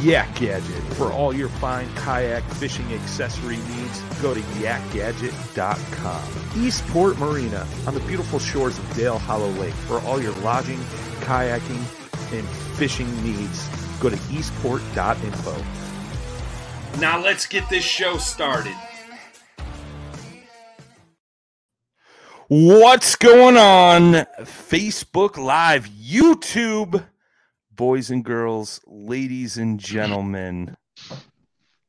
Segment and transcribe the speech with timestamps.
[0.00, 0.82] Yak Gadget.
[0.94, 6.22] For all your fine kayak fishing accessory needs, go to yakgadget.com.
[6.64, 9.74] Eastport Marina on the beautiful shores of Dale Hollow Lake.
[9.74, 10.78] For all your lodging,
[11.20, 11.84] kayaking,
[12.32, 13.68] and fishing needs,
[14.00, 15.56] go to eastport.info.
[17.00, 18.76] Now let's get this show started.
[22.48, 24.26] What's going on?
[24.42, 27.02] Facebook Live, YouTube
[27.74, 30.76] boys and girls, ladies and gentlemen.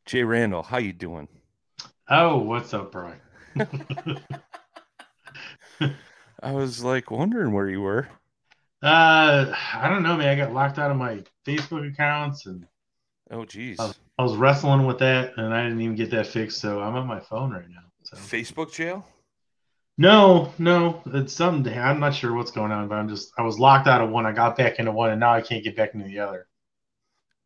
[0.05, 1.27] Jay Randall, how you doing?
[2.09, 3.19] Oh, what's up, Brian?
[6.41, 8.07] I was like wondering where you were.
[8.83, 10.27] Uh, I don't know, man.
[10.27, 12.67] I got locked out of my Facebook accounts, and
[13.31, 16.27] oh, geez, I was, I was wrestling with that, and I didn't even get that
[16.27, 16.59] fixed.
[16.59, 17.81] So I'm on my phone right now.
[18.03, 18.17] So.
[18.17, 19.07] Facebook jail?
[19.97, 21.77] No, no, it's something.
[21.77, 24.25] I'm not sure what's going on, but I'm just I was locked out of one.
[24.25, 26.47] I got back into one, and now I can't get back into the other.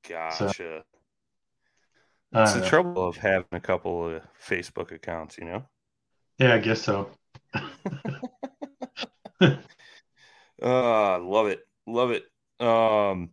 [0.08, 0.54] Gotcha.
[0.54, 0.82] So,
[2.34, 2.68] It's the know.
[2.68, 5.64] trouble of having a couple of Facebook accounts, you know.
[6.40, 7.12] Yeah, I guess so.
[9.42, 9.50] uh,
[10.62, 12.24] love it, love it.
[12.60, 13.30] Um,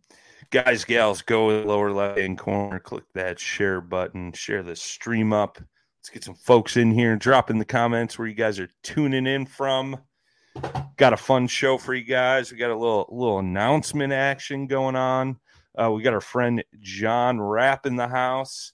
[0.51, 5.57] guys, gals, go lower left hand corner, click that share button, share the stream up
[6.07, 8.69] Let's get some folks in here and drop in the comments where you guys are
[8.81, 9.97] tuning in from.
[10.95, 12.49] Got a fun show for you guys.
[12.49, 15.37] We got a little little announcement action going on.
[15.77, 18.71] Uh, we got our friend John Rapp in the house.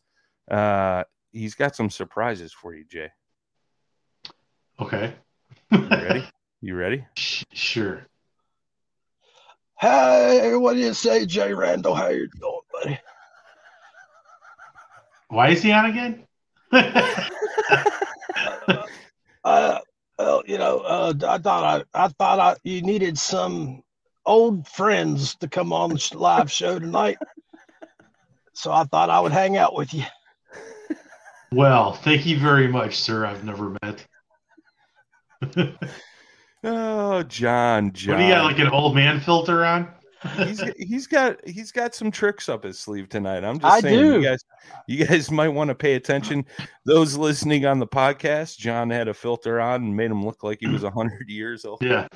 [0.47, 3.09] Uh, he's got some surprises for you, Jay.
[4.79, 5.15] Okay.
[5.71, 6.23] you ready?
[6.61, 7.03] You ready?
[7.15, 8.05] Sure.
[9.79, 11.95] Hey, what do you say, Jay Randall?
[11.95, 12.99] How you doing, buddy?
[15.29, 16.27] Why is he on again?
[19.43, 19.79] uh,
[20.17, 23.83] well, you know, uh, I thought I, I thought I, you needed some
[24.25, 27.17] old friends to come on the live show tonight,
[28.53, 30.05] so I thought I would hang out with you.
[31.51, 33.27] Well, thank you very much, sir.
[33.27, 34.07] I've never met.
[36.63, 38.15] oh, John, John.
[38.15, 39.93] What do you got, like an old man filter on?
[40.37, 43.43] He's he's got he's got some tricks up his sleeve tonight.
[43.43, 44.13] I'm just I saying, do.
[44.15, 44.43] you guys,
[44.87, 46.45] you guys might want to pay attention.
[46.85, 50.59] Those listening on the podcast, John had a filter on and made him look like
[50.59, 51.81] he was hundred years old.
[51.81, 52.07] Yeah.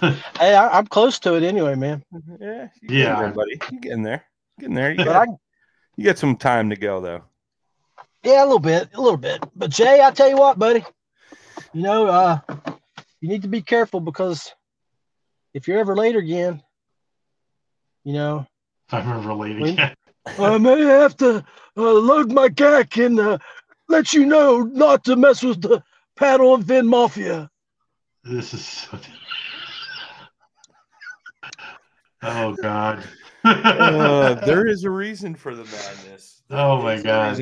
[0.00, 2.02] hey, I, am close to it anyway, man.
[2.40, 3.60] Yeah, yeah, there, buddy.
[3.70, 4.24] You getting there?
[4.58, 4.90] Getting there.
[4.90, 5.32] You got, I,
[5.96, 7.22] you got some time to go though.
[8.24, 9.42] Yeah, a little bit, a little bit.
[9.54, 10.84] But Jay, I tell you what, buddy.
[11.72, 12.38] You know, uh,
[13.20, 14.52] you need to be careful because
[15.54, 16.62] if you're ever late again,
[18.04, 18.46] you know.
[18.88, 19.94] If I'm ever late again.
[20.38, 21.44] I may have to
[21.76, 23.38] uh, load my gack and uh,
[23.88, 25.82] let you know not to mess with the
[26.16, 27.50] paddle and fin mafia.
[28.24, 28.98] This is so.
[32.22, 33.04] oh God.
[33.44, 36.42] uh, there is a reason for the madness.
[36.48, 37.40] There oh my God.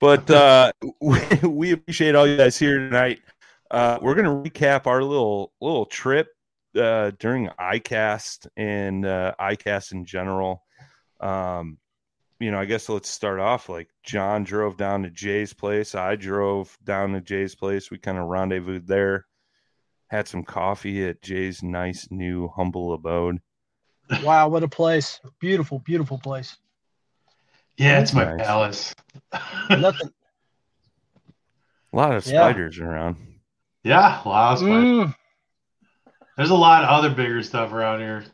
[0.00, 3.20] But uh, we, we appreciate all you guys here tonight.
[3.70, 6.28] Uh, we're gonna recap our little little trip
[6.76, 10.62] uh, during ICAST and uh, ICAST in general.
[11.20, 11.78] Um,
[12.38, 15.94] you know, I guess let's start off like John drove down to Jay's place.
[15.94, 17.90] I drove down to Jay's place.
[17.90, 19.26] We kind of rendezvoused there,
[20.08, 23.38] had some coffee at Jay's nice new humble abode.
[24.22, 25.18] Wow, what a place!
[25.40, 26.56] Beautiful, beautiful place.
[27.78, 28.46] Yeah, it's my Nice.
[28.46, 28.94] palace.
[29.70, 30.10] Nothing.
[31.92, 32.40] A lot of Yeah.
[32.40, 33.16] spiders around.
[33.82, 34.70] yeah, wow, it's fine.
[34.84, 35.14] Mm,
[36.36, 38.24] There's a lot of other bigger stuff around here.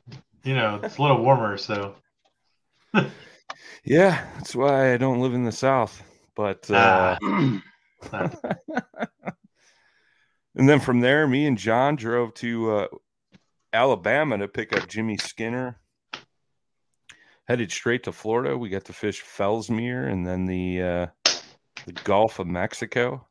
[0.45, 1.95] You know, it's a little warmer, so
[3.85, 6.03] Yeah, that's why I don't live in the South.
[6.35, 7.61] But uh, Ah.
[10.55, 12.87] and then from there, me and John drove to uh,
[13.73, 15.79] Alabama to pick up Jimmy Skinner.
[17.47, 18.57] Headed straight to Florida.
[18.57, 21.07] We got to fish Fellsmere and then the uh,
[21.87, 23.27] the Gulf of Mexico.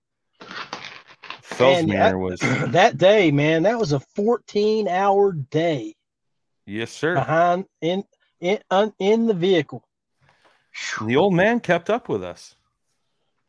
[1.62, 2.40] Man, Fellsmere that- was
[2.72, 5.96] that day, man, that was a 14 hour day
[6.66, 7.16] yes, sir.
[7.16, 8.04] behind in
[8.40, 9.84] in un, in the vehicle.
[11.06, 12.56] The old man kept up with us.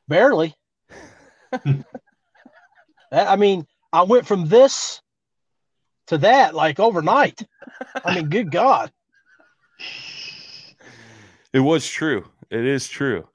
[0.08, 0.54] Barely.
[1.50, 1.84] That-
[3.12, 5.00] I mean, I went from this
[6.06, 7.42] to that like overnight.
[8.04, 8.90] I mean, good God.
[11.52, 12.26] It was true.
[12.50, 13.28] It is true.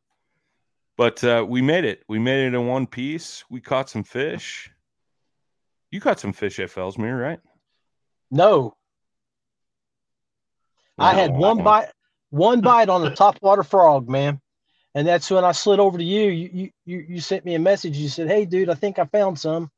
[0.98, 2.04] But uh, we made it.
[2.08, 3.44] We made it in one piece.
[3.50, 4.72] We caught some fish.
[5.92, 7.40] You caught some fish at Fellsmere, right?
[8.30, 8.76] No,
[10.98, 11.90] I had one bite,
[12.32, 14.42] one bite on the top water frog, man.
[14.96, 16.32] And that's when I slid over to you.
[16.32, 17.98] You you you, you sent me a message.
[17.98, 19.70] You said, "Hey, dude, I think I found some."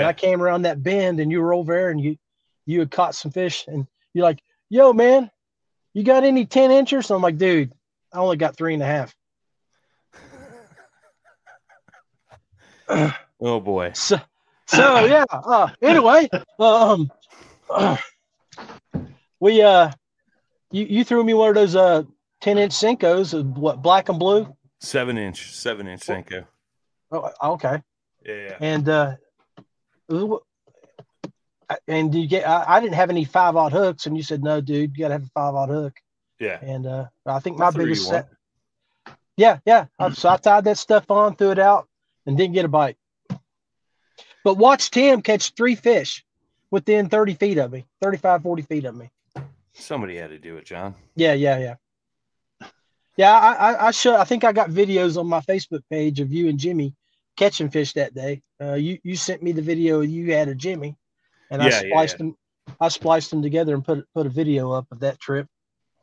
[0.00, 2.16] And I came around that bend, and you were over there, and you
[2.64, 5.30] you had caught some fish, and you're like, "Yo, man,
[5.92, 7.72] you got any ten inchers?" I'm like, "Dude,
[8.12, 9.14] I only got three and a half."
[13.40, 13.92] Oh boy.
[13.94, 14.20] So,
[14.66, 15.24] so yeah.
[15.30, 16.28] Uh, anyway,
[16.58, 17.10] um,
[19.40, 19.90] we uh,
[20.70, 22.04] you you threw me one of those uh
[22.40, 24.54] ten inch Senkos, uh, what black and blue?
[24.80, 26.46] Seven inch, seven inch Senko.
[27.10, 27.82] Oh, okay.
[28.24, 28.56] Yeah.
[28.60, 29.14] And uh,
[31.88, 34.60] and you get I, I didn't have any five odd hooks, and you said no,
[34.60, 35.94] dude, you gotta have a five odd hook.
[36.38, 36.58] Yeah.
[36.62, 38.28] And uh, I think my I'll throw you biggest set.
[39.36, 39.86] Yeah, yeah.
[40.12, 41.88] So I tied that stuff on, threw it out,
[42.26, 42.96] and didn't get a bite.
[44.44, 46.24] But watched him catch three fish
[46.70, 49.10] within 30 feet of me, 35, 40 feet of me.
[49.72, 50.94] Somebody had to do it, John.
[51.14, 52.68] Yeah, yeah, yeah.
[53.16, 54.16] Yeah, I, I, I show.
[54.16, 56.94] I think I got videos on my Facebook page of you and Jimmy
[57.36, 58.42] catching fish that day.
[58.60, 60.96] Uh, you you sent me the video you had of Jimmy,
[61.50, 62.18] and I Yeah, yeah, spliced yeah.
[62.18, 62.36] them.
[62.80, 65.46] I spliced them together and put put a video up of that trip.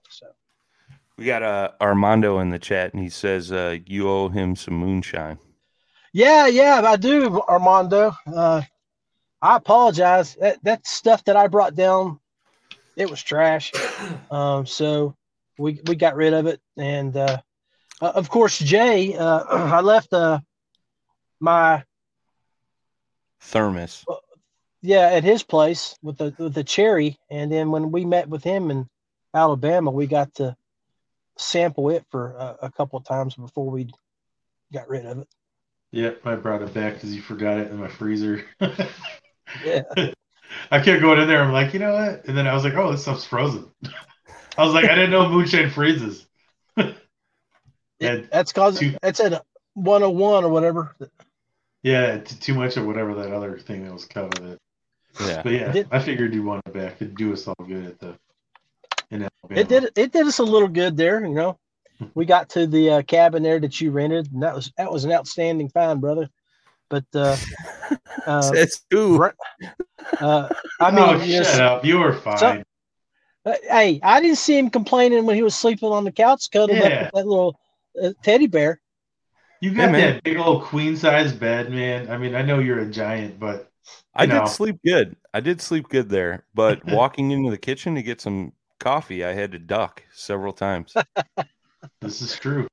[0.09, 0.27] So
[1.17, 4.75] We got uh, Armando in the chat, and he says uh, you owe him some
[4.75, 5.39] moonshine.
[6.13, 8.13] Yeah, yeah, I do, Armando.
[8.25, 8.61] Uh,
[9.41, 10.35] I apologize.
[10.35, 12.19] That that stuff that I brought down,
[12.95, 13.71] it was trash.
[14.31, 15.15] Um, so
[15.57, 17.41] we we got rid of it, and uh,
[18.01, 20.39] uh, of course, Jay, uh, I left uh,
[21.39, 21.83] my
[23.41, 24.05] Thermos.
[24.81, 28.43] yeah at his place with the with the cherry, and then when we met with
[28.43, 28.87] him in
[29.33, 30.55] Alabama, we got to
[31.37, 33.91] sample it for a, a couple of times before we
[34.71, 35.27] got rid of it.
[35.91, 38.45] Yep, I brought it back because you forgot it in my freezer.
[39.65, 39.81] Yeah.
[40.71, 41.41] I kept going in there.
[41.41, 42.25] I'm like, you know what?
[42.25, 43.71] And then I was like, oh, this stuff's frozen.
[44.57, 46.27] I was like, I didn't know moonshine freezes.
[46.77, 46.95] and
[47.99, 50.95] That's cause Two- that's at 101 or whatever.
[51.83, 54.59] yeah, t- too much of whatever that other thing that was cut with it.
[55.21, 55.41] Yeah.
[55.43, 56.95] But yeah, Did- I figured you'd want it back.
[57.01, 58.15] It'd do us all good at the
[59.11, 59.61] in Alabama.
[59.61, 61.57] It did it did us a little good there, you know.
[62.15, 65.05] We got to the uh, cabin there that you rented, and that was that was
[65.05, 66.29] an outstanding find, brother.
[66.89, 67.37] But uh,
[68.25, 69.23] uh, Says who?
[70.19, 71.85] uh, I mean, oh, you know, shut up.
[71.85, 72.63] You were fine.
[73.45, 76.81] Uh, hey, I didn't see him complaining when he was sleeping on the couch, cuddled
[76.81, 77.59] up with that little
[78.01, 78.81] uh, teddy bear.
[79.61, 80.15] you got man.
[80.15, 82.09] that big old queen size bed, man.
[82.09, 83.71] I mean, I know you're a giant, but
[84.13, 84.41] I No.
[84.41, 85.15] did sleep good.
[85.33, 89.33] I did sleep good there, but walking into the kitchen to get some coffee, I
[89.33, 90.93] had to duck several times.
[92.01, 92.67] this is true.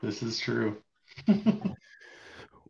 [0.00, 0.76] This is true.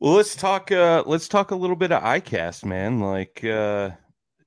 [0.01, 0.71] Well, let's talk.
[0.71, 3.01] Uh, let's talk a little bit of ICAST, man.
[3.01, 3.91] Like, uh,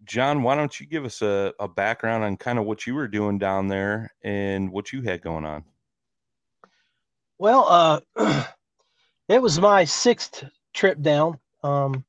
[0.03, 3.07] John, why don't you give us a, a background on kind of what you were
[3.07, 5.63] doing down there and what you had going on?
[7.39, 7.65] Well,
[8.17, 8.45] uh,
[9.29, 11.39] it was my sixth trip down.
[11.63, 12.05] Um,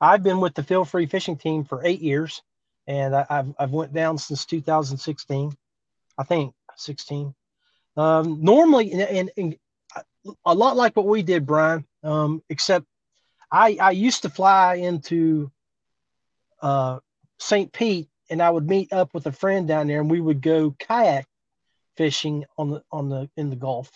[0.00, 2.40] I've been with the Feel Free Fishing Team for eight years,
[2.86, 5.52] and I, I've I've went down since 2016,
[6.16, 7.34] I think 16.
[7.96, 9.56] Um, normally, and, and, and
[10.44, 12.86] a lot like what we did, Brian, um, except
[13.50, 15.50] I I used to fly into
[16.60, 16.98] uh,
[17.38, 17.72] St.
[17.72, 20.74] Pete, and I would meet up with a friend down there, and we would go
[20.78, 21.26] kayak
[21.96, 23.90] fishing on the on the in the Gulf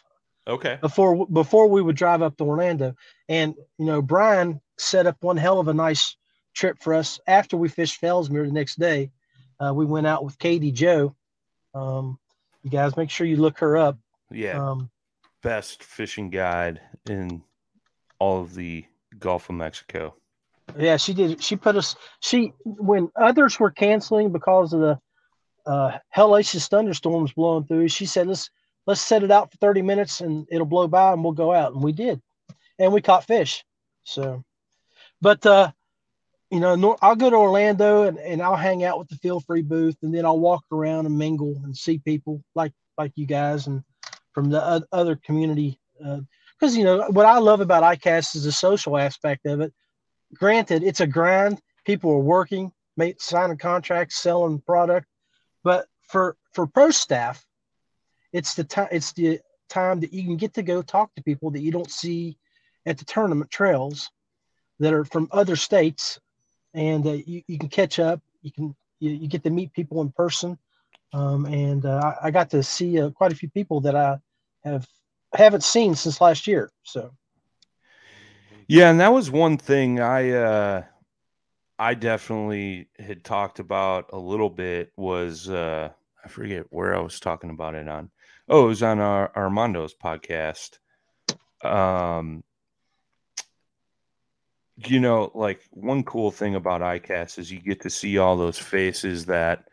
[0.46, 0.78] Okay.
[0.80, 2.94] before before we would drive up to Orlando.
[3.28, 6.16] And you know, Brian set up one hell of a nice
[6.54, 9.10] trip for us after we fished Fellsmere the next day.
[9.58, 11.14] Uh, we went out with Katie Joe.
[11.74, 12.18] Um,
[12.62, 13.98] you guys make sure you look her up.
[14.30, 14.70] Yeah.
[14.70, 14.90] Um,
[15.42, 17.42] Best fishing guide in
[18.18, 18.84] all of the
[19.18, 20.14] Gulf of Mexico.
[20.78, 21.42] yeah, she did.
[21.42, 21.96] She put us.
[22.20, 25.00] She when others were canceling because of the
[25.66, 27.88] uh, hellacious thunderstorms blowing through.
[27.88, 28.50] She said, "Let's
[28.86, 31.72] let's set it out for thirty minutes and it'll blow by and we'll go out."
[31.72, 32.20] And we did,
[32.78, 33.64] and we caught fish.
[34.04, 34.44] So,
[35.22, 35.72] but uh,
[36.50, 39.40] you know, nor, I'll go to Orlando and, and I'll hang out with the feel
[39.40, 43.26] free booth, and then I'll walk around and mingle and see people like like you
[43.26, 43.82] guys and
[44.32, 45.80] from the other community.
[46.04, 46.20] Uh,
[46.58, 49.72] because you know what I love about ICAST is the social aspect of it
[50.34, 51.60] granted, it's a grind.
[51.84, 55.06] People are working, make, signing contracts, selling product,
[55.64, 57.44] but for for pro staff,
[58.32, 58.88] it's the time.
[58.92, 61.90] It's the time that you can get to go talk to people that you don't
[61.90, 62.36] see
[62.86, 64.10] at the tournament trails
[64.78, 66.18] that are from other states,
[66.74, 68.20] and uh, you, you can catch up.
[68.42, 70.58] You can you, you get to meet people in person,
[71.12, 74.18] um, and uh, I, I got to see uh, quite a few people that I
[74.64, 74.86] have
[75.34, 76.70] haven't seen since last year.
[76.82, 77.12] So
[78.68, 80.82] Yeah, and that was one thing I uh
[81.78, 85.90] I definitely had talked about a little bit was uh
[86.24, 88.10] I forget where I was talking about it on.
[88.48, 90.78] Oh, it was on our Armando's podcast.
[91.62, 92.44] Um
[94.86, 98.58] you know, like one cool thing about ICAST is you get to see all those
[98.58, 99.64] faces that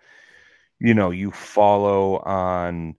[0.79, 2.95] you know you follow on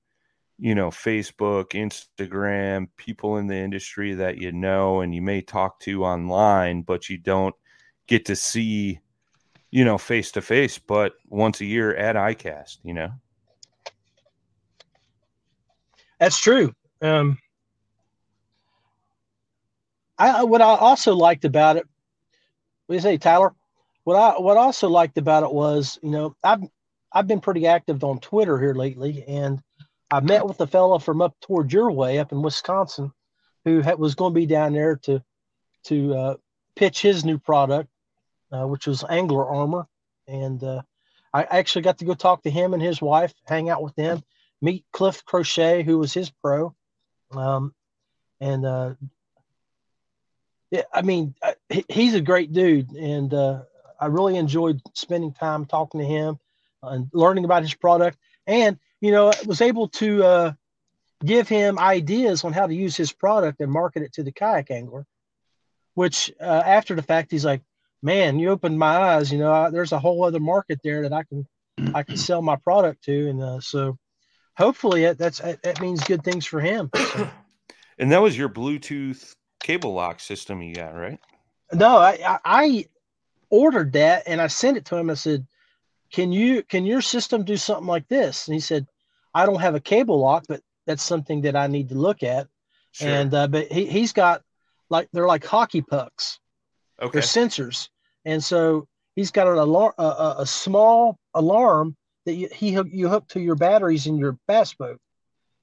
[0.59, 5.81] you know Facebook, Instagram, people in the industry that you know and you may talk
[5.81, 7.55] to online, but you don't
[8.07, 9.01] get to see
[9.71, 13.11] you know face to face, but once a year at ICAST, you know.
[16.19, 16.73] That's true.
[17.01, 17.39] Um,
[20.19, 21.87] I what I also liked about it.
[22.89, 23.55] What do you say, Tyler?
[24.05, 26.63] What I what I also liked about it was, you know, I've
[27.13, 29.63] I've been pretty active on Twitter here lately, and
[30.11, 33.13] I met with a fellow from up toward your way, up in Wisconsin,
[33.67, 35.23] who had, was going to be down there to
[35.85, 36.35] to uh,
[36.77, 37.91] pitch his new product,
[38.53, 39.87] uh, which was Angler Armor,
[40.27, 40.81] and uh,
[41.35, 44.23] I actually got to go talk to him and his wife, hang out with them,
[44.63, 46.75] meet Cliff Crochet, who was his pro,
[47.33, 47.75] um,
[48.41, 48.95] and uh,
[50.71, 51.53] yeah, I mean, uh,
[51.89, 53.63] he's a great dude, and uh,
[53.99, 56.39] I really enjoyed spending time talking to him
[56.83, 60.53] and learning about his product, and you know, was able to uh,
[61.25, 64.71] give him ideas on how to use his product and market it to the kayak
[64.71, 65.07] angler.
[65.95, 67.63] Which, uh, after the fact, he's like,
[68.03, 69.33] "Man, you opened my eyes.
[69.33, 71.47] You know, I, there's a whole other market there that I can
[71.95, 73.97] I can sell my product to." And uh, so,
[74.57, 76.91] hopefully, that, that's that means good things for him.
[76.95, 77.31] So,
[78.01, 81.19] And that was your Bluetooth cable lock system you got, right?
[81.73, 82.87] no, I, I
[83.51, 85.11] ordered that and I sent it to him.
[85.11, 85.47] I said,
[86.13, 88.87] "Can you can your system do something like this?" And he said,
[89.35, 92.49] "I don't have a cable lock, but that's something that I need to look at."
[92.93, 93.09] Sure.
[93.09, 94.43] And uh, but he he's got
[94.91, 96.39] like they're like hockey pucks.
[97.01, 97.11] okay.
[97.13, 97.89] They're sensors,
[98.25, 102.89] and so he's got an alarm, a, a, a small alarm that you, he hook,
[102.91, 105.01] you hook to your batteries in your bass boat,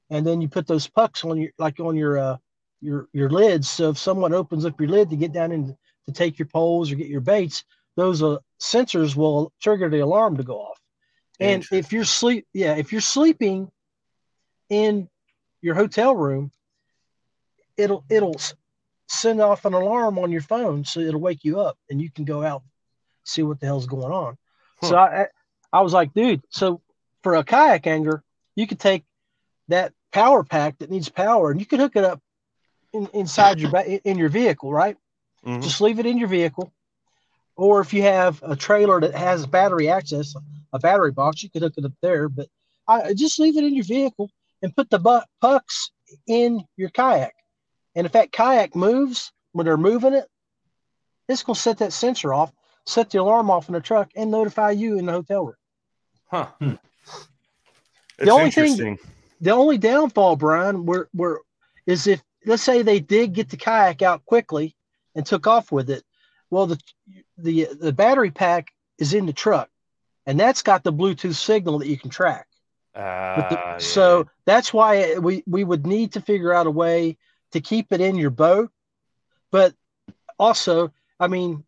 [0.10, 2.38] and then you put those pucks on your like on your uh,
[2.86, 3.70] your your lids.
[3.70, 5.76] So if someone opens up your lid to get down in
[6.06, 7.64] to take your poles or get your baits,
[7.96, 10.80] those uh, sensors will trigger the alarm to go off.
[11.40, 13.70] And if you're sleep, yeah, if you're sleeping
[14.70, 15.10] in
[15.62, 16.52] your hotel room,
[17.76, 18.40] it'll it'll
[19.08, 22.24] send off an alarm on your phone, so it'll wake you up, and you can
[22.24, 22.64] go out
[23.26, 24.38] see what the hell's going on.
[24.84, 25.28] So I I
[25.74, 26.82] I was like, dude, so
[27.24, 28.24] for a kayak angler,
[28.56, 29.04] you could take
[29.68, 32.22] that power pack that needs power, and you could hook it up
[32.96, 33.72] in, inside your
[34.04, 34.98] in your vehicle, right?
[35.46, 35.62] Mhm.
[35.62, 36.72] Just leave it in your vehicle.
[37.56, 40.36] Or if you have a trailer that has battery access,
[40.74, 42.28] a battery box, you could hook it up there.
[42.30, 42.48] But
[42.88, 44.30] I just leave it in your vehicle
[44.62, 45.92] and put the bu- pucks
[46.28, 47.34] in your kayak.
[47.96, 50.28] And if that kayak moves when they're moving it,
[51.30, 52.52] it's going to set that sensor off,
[52.86, 55.56] set the alarm off in the truck, and notify you in the hotel room.
[56.30, 56.48] Huh.
[56.60, 56.74] Hmm.
[58.20, 58.78] It's only thing-
[59.42, 61.42] The only downfall, Brian, were, were
[61.86, 64.76] is if let's say they did get the kayak out quickly
[65.16, 66.04] and took off with it.
[66.50, 66.80] Well, the
[67.38, 69.70] the the battery pack is in the truck,
[70.26, 72.48] and that's got the Bluetooth signal that you can track.
[72.94, 76.72] But the- Ah, yeah, so that's why we we would need to figure out a
[76.72, 77.18] way
[77.52, 78.72] to keep it in your boat,
[79.52, 79.74] but
[80.40, 81.64] also I mean,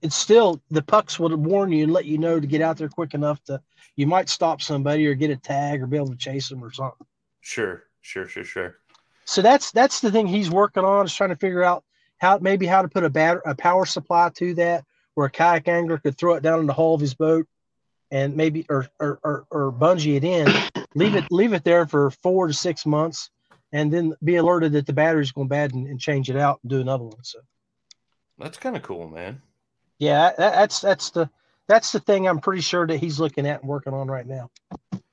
[0.00, 2.88] it's still the pucks would warn you and let you know to get out there
[2.88, 3.60] quick enough to
[3.94, 6.72] you might stop somebody or get a tag or be able to chase them or
[6.72, 7.06] something.
[7.40, 8.76] Sure, sure, sure, sure.
[9.24, 11.84] So that's that's the thing he's working on is trying to figure out
[12.18, 15.68] how maybe how to put a bat a power supply to that where a kayak
[15.68, 17.46] angler could throw it down in the hull of his boat
[18.12, 20.46] and maybe or or, or, or bungee it in,
[20.94, 23.30] leave it leave it there for four to six months,
[23.72, 26.70] and then be alerted that the battery's going bad and, and change it out and
[26.70, 27.24] do another one.
[27.24, 27.40] So
[28.38, 29.40] That's kind of cool, man.
[29.98, 31.28] yeah, that, that's that's the
[31.68, 34.50] that's the thing I'm pretty sure that he's looking at and working on right now.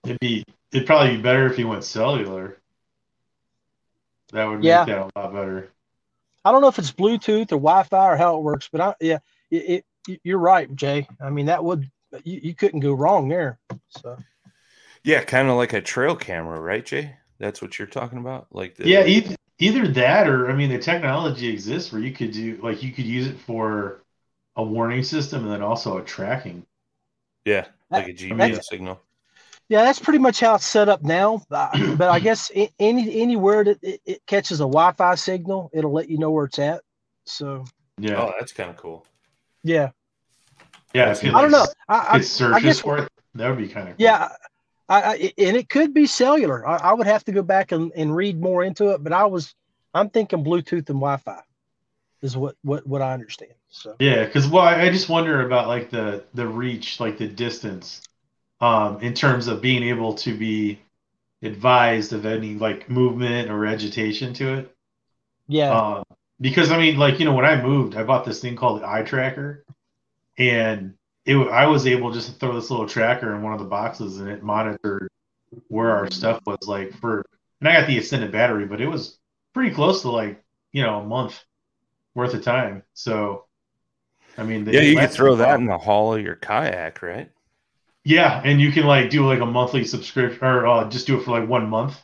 [0.03, 2.58] It'd be it'd probably be better if he went cellular.
[4.31, 4.85] That would make Yeah.
[4.85, 5.71] that a lot better.
[6.45, 9.19] I don't know if it's Bluetooth or Wi-Fi or how it works, but I, yeah,
[9.51, 11.07] it, it, you're right, Jay.
[11.19, 11.89] I mean, that would
[12.23, 13.59] you, you couldn't go wrong there.
[13.89, 14.17] So
[15.03, 17.15] Yeah, kind of like a trail camera, right, Jay?
[17.37, 20.79] That's what you're talking about, like the, Yeah, either, either that or I mean the
[20.79, 24.03] technology exists where you could do like you could use it for
[24.55, 26.65] a warning system and then also a tracking.
[27.45, 29.01] yeah, like a That- GPS signal.
[29.69, 31.43] Yeah, that's pretty much how it's set up now.
[31.49, 36.09] Uh, but I guess any anywhere that it, it catches a Wi-Fi signal, it'll let
[36.09, 36.81] you know where it's at.
[37.25, 37.63] So
[37.99, 38.21] Yeah.
[38.21, 39.05] Oh, that's kind of cool.
[39.63, 39.91] yeah,
[40.93, 41.11] yeah.
[41.11, 41.67] If you, I don't know.
[41.87, 43.09] I, I, It searches I guess for it.
[43.35, 44.29] That would be kind of yeah.
[44.89, 46.67] I, I, and it could be cellular.
[46.67, 49.25] I, I would have to go back and, and read more into it, but I
[49.25, 49.53] was
[49.93, 51.41] I'm thinking Bluetooth and Wi-Fi
[52.23, 53.53] is what what what I understand.
[53.69, 57.27] So Yeah, because well, I I just wonder about like the the reach, like the
[57.27, 58.01] distance,
[58.61, 60.79] um, in terms of being able to be
[61.43, 64.75] advised of any like movement or agitation to it.
[65.47, 66.03] yeah, Um,
[66.41, 68.87] because I mean, like you know, when I moved, I bought this thing called the
[68.87, 69.65] Eye Tracker,
[70.37, 73.65] and it I was able just to throw this little tracker in one of the
[73.65, 75.09] boxes, and it monitored
[75.69, 77.25] where our stuff was like for.
[77.61, 79.19] And I got the extended battery, but it was
[79.53, 81.43] pretty close to like you know a month
[82.15, 82.83] worth of time.
[82.93, 83.45] So,
[84.37, 87.31] I mean, they Yeah, you could throw that in the hull of your kayak, right?
[88.09, 91.23] Yeah, and you can like do like a monthly subscription, or uh, just do it
[91.23, 92.01] for like one month.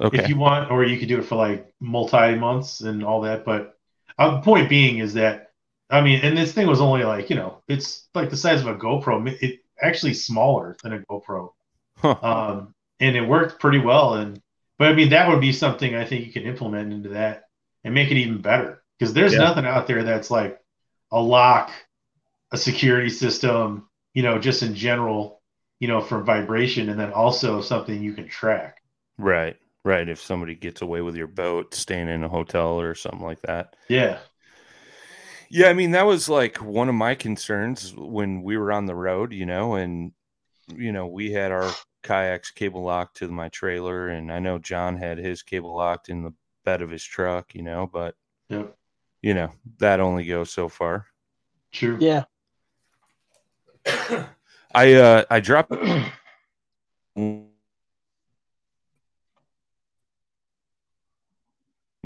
[0.00, 0.18] Okay.
[0.18, 3.44] if you want, or you could do it for like multi months and all that.
[3.44, 3.78] But
[4.18, 5.52] uh, the point being is that
[5.90, 8.66] I mean, and this thing was only like you know, it's like the size of
[8.68, 9.26] a GoPro.
[9.42, 11.50] It actually smaller than a GoPro,
[11.98, 12.18] Huh.
[12.22, 14.14] um, and it worked pretty well.
[14.14, 14.40] And
[14.78, 17.44] but I mean, that would be something I think you can implement into that
[17.84, 19.40] and make it even better because there's Yeah.
[19.40, 20.60] nothing out there that's like
[21.12, 21.70] a lock,
[22.52, 25.40] a security system, you know, just in general,
[25.84, 28.80] you know, for vibration, and then also something you can track.
[29.18, 29.58] Right.
[29.84, 30.08] Right.
[30.08, 33.76] If somebody gets away with your boat, staying in a hotel or something like that.
[33.90, 34.16] Yeah.
[35.50, 38.94] Yeah, I mean that was like one of my concerns when we were on the
[38.94, 40.12] road, you know, and
[40.74, 41.70] you know we had our
[42.02, 46.22] kayaks cable locked to my trailer, and I know John had his cable locked in
[46.22, 46.32] the
[46.64, 48.14] bed of his truck, you know, but
[48.48, 48.74] Yep.
[49.20, 51.08] you know that only goes so far.
[51.72, 51.98] True.
[52.00, 52.24] yeah.
[54.74, 55.72] I uh I dropped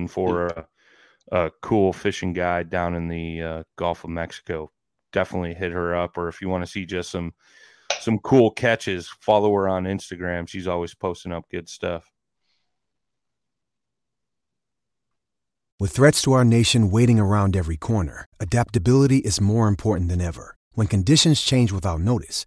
[0.09, 0.67] for a,
[1.33, 4.71] a cool fishing guide down in the uh, Gulf of Mexico.
[5.13, 7.33] Definitely hit her up, or if you want to see just some
[8.01, 10.49] some cool catches, follow her on Instagram.
[10.49, 12.11] She's always posting up good stuff.
[15.81, 20.57] With threats to our nation waiting around every corner, adaptability is more important than ever.
[20.73, 22.47] When conditions change without notice,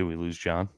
[0.00, 0.70] Do we lose John?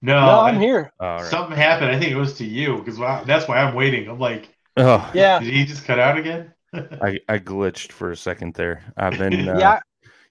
[0.00, 0.92] No, No, I'm I- here.
[1.00, 1.24] All right.
[1.24, 1.90] Something happened.
[1.90, 4.08] I think it was to you because that's why I'm waiting.
[4.08, 5.40] I'm like, Oh, Yeah.
[5.40, 6.54] did he just cut out again?
[6.72, 8.84] I, I glitched for a second there.
[8.96, 9.80] I've been uh, Yeah.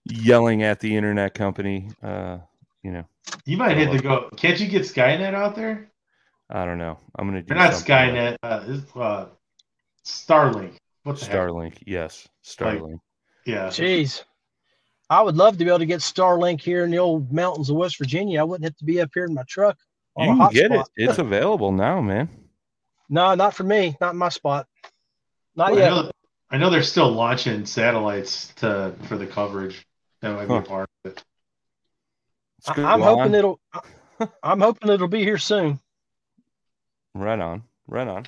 [0.05, 1.89] yelling at the internet company.
[2.01, 2.37] Uh,
[2.81, 3.03] you know,
[3.43, 4.29] you might hit the go.
[4.37, 5.91] Can't you get Skynet out there?
[6.49, 6.97] I don't know.
[7.19, 8.37] I'm gonna do They're not Skynet.
[8.41, 9.25] Uh, it's, uh,
[10.05, 10.77] Starlink.
[11.03, 11.35] What the heck?
[11.35, 12.99] Starlink, yes, Starlink.
[13.45, 13.67] Yeah.
[13.67, 14.23] Jeez.
[15.11, 17.75] I would love to be able to get Starlink here in the old mountains of
[17.75, 18.39] West Virginia.
[18.39, 19.77] I wouldn't have to be up here in my truck.
[20.17, 20.87] You can get it.
[20.95, 22.29] It's available now, man.
[23.13, 23.97] No, not for me.
[23.99, 24.67] Not in my spot.
[25.53, 25.89] Not Well, I yet.
[25.89, 26.11] know,
[26.49, 29.85] I know they're still launching satellites to for the coverage.
[30.21, 30.61] That might be Huh.
[30.61, 31.23] part of it.
[32.69, 33.17] I, I'm Lon.
[33.17, 33.59] hoping it'll.
[34.41, 35.81] I'm hoping it'll be here soon.
[37.13, 38.27] Right on, right on.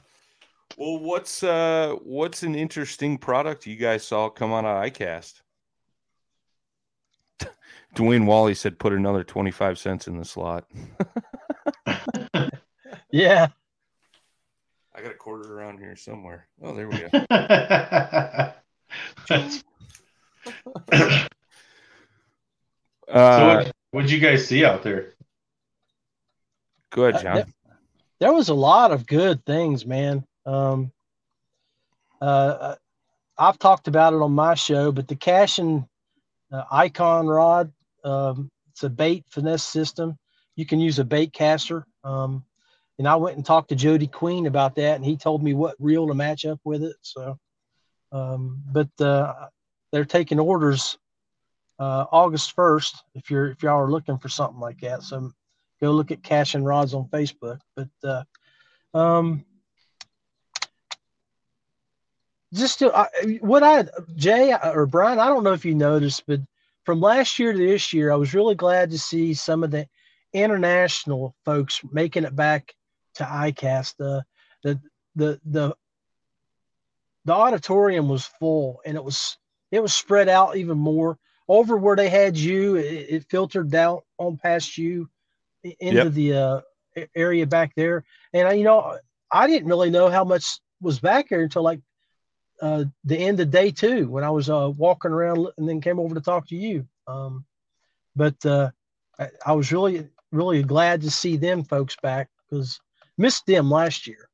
[0.78, 5.43] Well, what's uh, what's an interesting product you guys saw come out of ICAST?
[7.96, 10.66] Dwayne Wally said, "Put another twenty five cents in the slot."
[13.12, 13.48] Yeah.
[14.96, 16.48] I got a quarter around here somewhere.
[16.64, 17.10] Oh, there we go.
[19.30, 19.64] That's-
[20.94, 21.28] so
[23.08, 25.14] Uh, what what'd you guys see out there?
[26.90, 27.36] Good, ahead, Uh, John.
[27.36, 27.78] there-
[28.20, 30.26] there was a lot of good things, man.
[30.48, 30.92] Um,
[32.20, 32.76] uh,
[33.38, 35.88] I've talked about it on my show, but the Cashion
[36.52, 37.72] uh, icon rod,
[38.04, 40.18] um, it's a bait finesse system.
[40.56, 41.86] You can use a bait caster.
[42.04, 42.44] Um,
[43.00, 45.76] and I went and talked to Jody Queen about that, and he told me what
[45.80, 46.96] reel to match up with it.
[47.02, 47.38] So,
[48.12, 49.34] um, but uh,
[49.92, 50.98] they're taking orders
[51.80, 53.04] uh, August first.
[53.16, 55.32] If you're if y'all are looking for something like that, so
[55.82, 57.60] go look at Cashion Rods on Facebook.
[57.76, 58.24] But uh,
[58.94, 59.44] um,
[62.54, 63.08] just to, I,
[63.42, 63.86] what I
[64.16, 66.42] Jay or Brian, I don't know if you noticed, but
[66.84, 69.88] from last year to this year, I was really glad to see some of the
[70.34, 72.74] international folks making it back
[73.16, 73.96] to ICAST.
[73.98, 74.26] The
[74.64, 74.80] the
[75.16, 75.76] the the
[77.26, 79.38] the auditorium was full, and it was
[79.72, 81.18] it was spread out even more
[81.48, 82.76] over where they had you.
[82.76, 85.10] It, it filtered down on past you
[85.64, 86.14] into Yep.
[86.14, 86.62] the uh,
[87.16, 88.04] area back there.
[88.34, 88.98] And I, you know,
[89.32, 91.80] I didn't really know how much was back there until like
[92.64, 96.00] uh, the end of day two when I was uh, walking around and then came
[96.00, 96.88] over to talk to you.
[97.08, 97.44] Um,
[98.16, 98.72] but uh,
[99.20, 102.80] I, I was really, really glad to see them folks back because
[103.18, 104.30] missed them last year.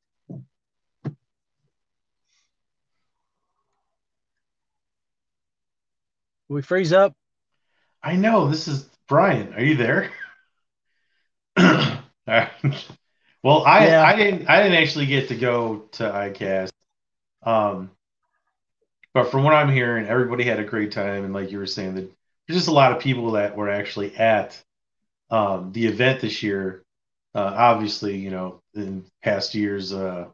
[6.49, 7.15] We freeze up.
[8.03, 9.55] I know this is Brian.
[9.55, 10.11] Are you there?
[13.41, 14.03] Well, I Yeah.
[14.03, 16.71] I didn't I didn't actually get to go to ICAST.
[17.43, 17.89] Um,
[19.13, 21.95] but from what I'm hearing, everybody had a great time, and like you were saying,
[21.95, 22.11] that
[22.47, 24.61] there's just a lot of people that were actually at
[25.29, 26.83] um, the event this year.
[27.35, 30.25] Uh, obviously, you know, in past years, uh,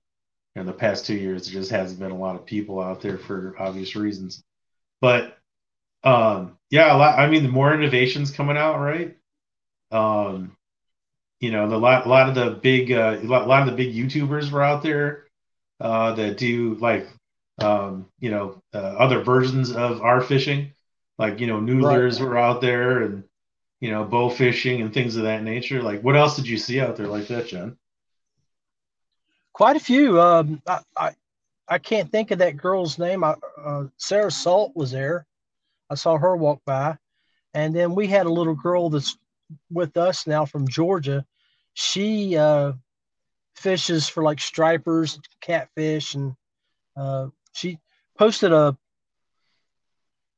[0.55, 3.17] in the past two years, there just hasn't been a lot of people out there
[3.17, 4.43] for obvious reasons.
[5.01, 5.37] But
[6.03, 7.19] um, yeah, a lot.
[7.19, 9.17] I mean, the more innovations coming out, right?
[9.91, 10.55] Um,
[11.39, 13.93] you know, the lot, a lot of the big, uh, a lot, of the big
[13.93, 15.25] YouTubers were out there
[15.79, 17.07] uh, that do like,
[17.59, 20.73] um, you know, uh, other versions of our fishing,
[21.17, 23.23] like you know, noodlers were out there and
[23.85, 25.81] you know, bow fishing and things of that nature.
[25.81, 27.77] Like, what else did you see out there like that, John?
[29.53, 30.19] Quite a few.
[30.19, 31.11] Um, I, I,
[31.67, 33.23] I can't think of that girl's name.
[33.23, 35.25] I, uh, Sarah Salt was there.
[35.89, 36.97] I saw her walk by.
[37.53, 39.17] And then we had a little girl that's
[39.71, 41.25] with us now from Georgia.
[41.73, 42.73] She uh,
[43.55, 46.35] fishes for like stripers, catfish, and
[46.97, 47.79] uh, she
[48.17, 48.77] posted a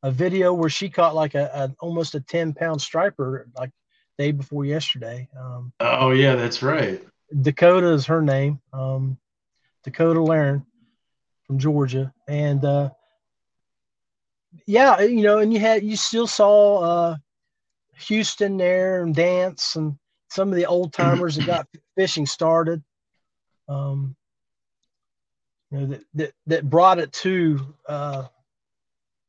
[0.04, 3.72] a video where she caught like a, a almost a 10 pound striper like
[4.18, 5.28] day before yesterday.
[5.38, 7.02] Um, Oh yeah, that's right.
[7.42, 8.62] Dakota is her name.
[8.72, 9.18] Um,
[9.84, 10.66] Dakota Laren
[11.46, 12.14] from Georgia.
[12.28, 12.92] And uh,
[14.66, 17.16] yeah, you know, and you had you still saw uh,
[17.96, 19.98] Houston there and Dance and
[20.30, 22.84] some of the old timers that got fishing started.
[23.68, 24.16] Um,
[25.72, 28.28] you know, that, that, that brought it to uh,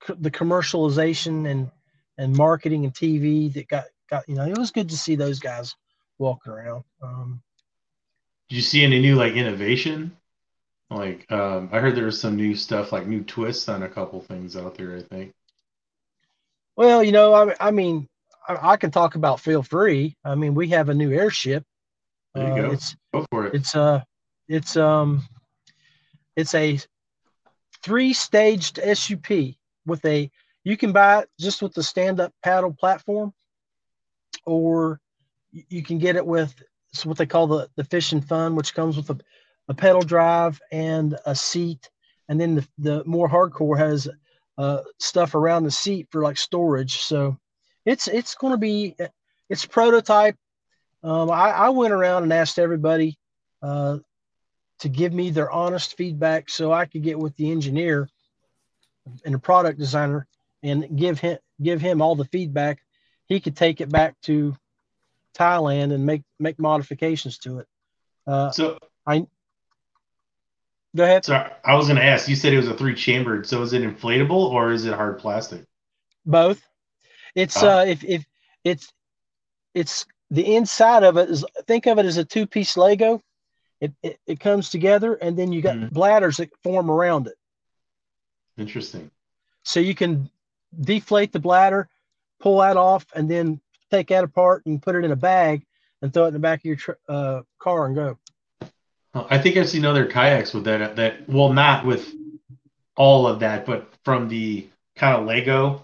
[0.00, 1.70] co- the commercialization and,
[2.16, 5.38] and marketing and TV that got, got, you know, it was good to see those
[5.38, 5.74] guys
[6.18, 6.84] walking around.
[7.02, 7.42] Um,
[8.48, 10.16] Did you see any new like innovation?
[10.90, 14.20] Like, um, I heard there was some new stuff, like new twists on a couple
[14.22, 14.96] things out there.
[14.96, 15.34] I think.
[16.76, 18.08] Well, you know, I, I mean,
[18.48, 20.16] I, I can talk about feel free.
[20.24, 21.64] I mean, we have a new airship.
[22.34, 22.72] There you Uh, go.
[22.72, 23.54] It's Go for it.
[23.54, 24.02] it's uh
[24.48, 25.22] it's um
[26.38, 26.78] it's a
[27.82, 30.30] three staged SUP with a
[30.62, 33.34] you can buy it just with the stand up paddle platform,
[34.46, 35.00] or
[35.50, 36.54] you can get it with
[37.02, 39.18] what they call the the fishing fun, which comes with a,
[39.66, 41.90] a pedal drive and a seat,
[42.28, 44.08] and then the the more hardcore has
[44.58, 46.98] uh, stuff around the seat for like storage.
[46.98, 47.36] So
[47.84, 48.94] it's it's going to be
[49.48, 50.36] it's prototype.
[51.02, 53.18] Um, I, I went around and asked everybody
[53.60, 53.98] uh,
[54.80, 58.08] to give me their honest feedback so I could get with the engineer
[59.24, 60.26] and the product designer
[60.62, 62.80] and give him give him all the feedback,
[63.26, 64.56] he could take it back to
[65.34, 67.66] Thailand and make make modifications to it.
[68.26, 69.26] Uh, So, I
[70.94, 71.24] go ahead.
[71.24, 72.28] so I was going to ask.
[72.28, 73.46] You said it was a three chambered.
[73.46, 75.64] So is it inflatable or is it hard plastic?
[76.26, 76.62] Both.
[77.34, 77.68] It's Oh.
[77.68, 78.24] uh if if
[78.64, 78.92] it's
[79.74, 83.22] it's the inside of it is think of it as a two piece Lego.
[83.80, 85.92] It, it it comes together and then you got Mhm.
[85.92, 87.36] bladders that form around it.
[88.56, 89.10] Interesting.
[89.62, 90.30] So you can
[90.80, 91.88] deflate the bladder,
[92.40, 93.60] pull that off, and then
[93.90, 95.64] take that apart and put it in a bag
[96.02, 98.18] and throw it in the back of your tr- uh, car and go.
[99.14, 100.96] I think I've seen other kayaks with that.
[100.96, 102.12] That well, not with
[102.96, 105.82] all of that, but from the kind of Lego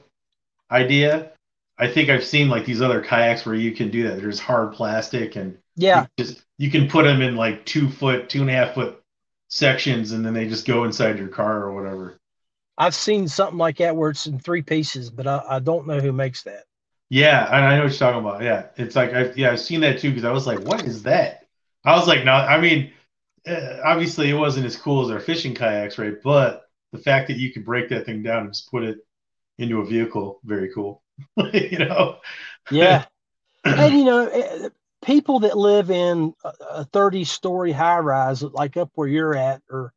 [0.70, 1.30] idea.
[1.78, 4.20] I think I've seen like these other kayaks where you can do that.
[4.20, 8.28] There's hard plastic and Yeah, you just you can put them in like two foot,
[8.28, 9.02] two and a half foot
[9.48, 12.18] sections, and then they just go inside your car or whatever.
[12.76, 16.00] I've seen something like that where it's in three pieces, but I, I don't know
[16.00, 16.64] who makes that.
[17.08, 18.42] Yeah, and I know what you're talking about.
[18.42, 21.02] Yeah, it's like I've yeah I've seen that too because I was like, what is
[21.04, 21.46] that?
[21.84, 22.92] I was like, no, I mean,
[23.46, 26.14] uh, obviously it wasn't as cool as our fishing kayaks, right?
[26.22, 28.98] But the fact that you could break that thing down and just put it
[29.58, 31.02] into a vehicle, very cool.
[31.52, 32.18] you know?
[32.70, 33.04] Yeah.
[33.64, 34.68] and you know, eh,
[35.04, 39.62] people that live in a- a 30 story high rise, like up where you're at,
[39.70, 39.92] or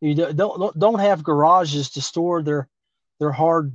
[0.00, 2.68] you don't don't, have garages to store their
[3.18, 3.72] their hard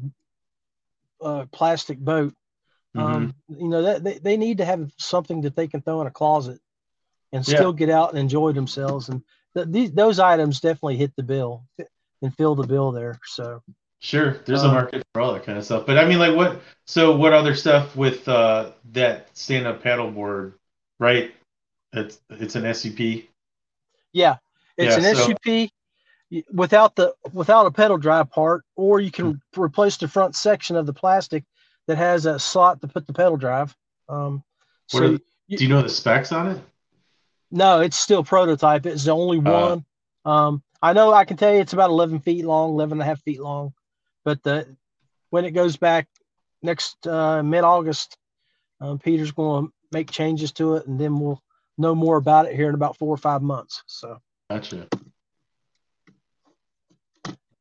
[1.22, 2.34] uh, plastic boat.
[2.96, 6.08] Um, you know that they, they need to have something that they can throw in
[6.08, 6.60] a closet
[7.32, 7.56] and Yeah.
[7.56, 9.10] still get out and enjoy themselves.
[9.10, 9.24] And
[9.56, 11.64] th- these those items definitely hit the bill
[12.22, 13.20] and fill the bill there.
[13.26, 13.62] So
[14.04, 15.86] Sure, there's a Um, market for all that kind of stuff.
[15.86, 16.60] But I mean, like, what?
[16.86, 20.54] So, what other stuff with uh, that stand-up paddleboard?
[21.02, 21.34] Right?
[21.94, 23.28] It's it's an SCP.
[24.14, 24.38] yeah,
[24.78, 25.72] it's Yeah, an so- SUP
[26.54, 30.86] without the without a pedal drive part, or you can replace the front section of
[30.86, 31.44] the plastic
[31.88, 33.76] that has a slot to put the pedal drive.
[34.08, 34.44] Um,
[34.92, 35.22] What so the-
[35.58, 36.62] Do you know the specs on it?
[37.50, 38.86] No, it's still prototype.
[38.86, 39.70] It's the only Uh.
[39.70, 39.86] one.
[40.24, 43.06] Um, I know I can tell you it's about 11 feet long, 11 and a
[43.06, 43.74] half feet long.
[44.24, 44.78] But the,
[45.32, 46.08] when it goes back
[46.62, 48.18] next uh, mid August,
[48.80, 51.42] um, Peter's going to make changes to it and then we'll
[51.78, 53.84] know more about it here in about four or five months.
[53.88, 54.88] So Gotcha.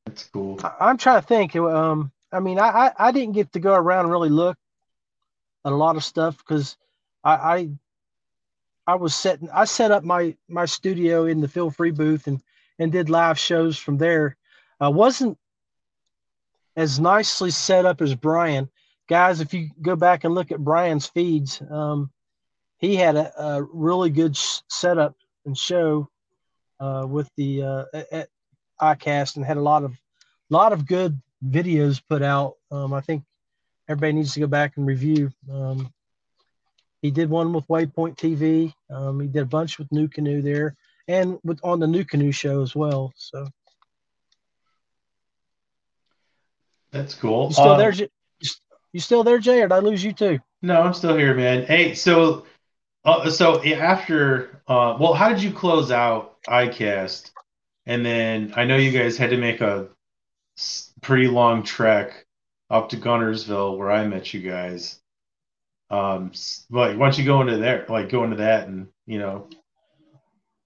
[0.05, 0.59] That's cool.
[0.65, 1.55] I, I'm trying to think.
[1.55, 4.57] Um, I mean, I, I, I didn't get to go around and really look
[5.65, 6.77] at a lot of stuff because
[7.23, 7.71] I, I
[8.87, 12.43] I was setting I set up my my studio in the Feel Free booth and
[12.79, 14.37] and did live shows from there.
[14.81, 15.39] I wasn't
[16.75, 18.69] as nicely set up as Brian.
[19.09, 22.11] Guys, if you go back and look at Brian's feeds, um,
[22.81, 25.15] he had a, a really good sh- setup
[25.45, 26.09] and show
[26.81, 28.29] uh, with the uh, at
[28.81, 29.95] ICAST and had a lot of
[30.49, 32.55] lot of good videos put out.
[32.73, 33.23] Um, I think
[33.89, 35.31] everybody needs to go back and review.
[35.51, 35.93] Um,
[37.03, 38.73] he did one with Waypoint TV.
[38.95, 40.75] Um, he did a bunch with NuCanoe there,
[41.09, 43.13] and with on the NuCanoe show as well.
[43.17, 43.47] So
[46.93, 47.49] That's cool.
[47.49, 47.93] you still Uh, there?
[48.93, 50.41] You still there, Jay, or did I lose you too?
[50.63, 51.65] No, I'm still here, man.
[51.65, 52.45] Hey, so,
[53.05, 57.31] uh, so after, uh, well, how did you close out ICAST?
[57.87, 59.89] And then I know you guys had to make a
[61.01, 62.27] pretty long trek
[62.69, 65.01] up to Guntersville where I met you guys.
[65.91, 66.33] Um,
[66.71, 69.49] like, why don't you go into there, like go into that and, you know,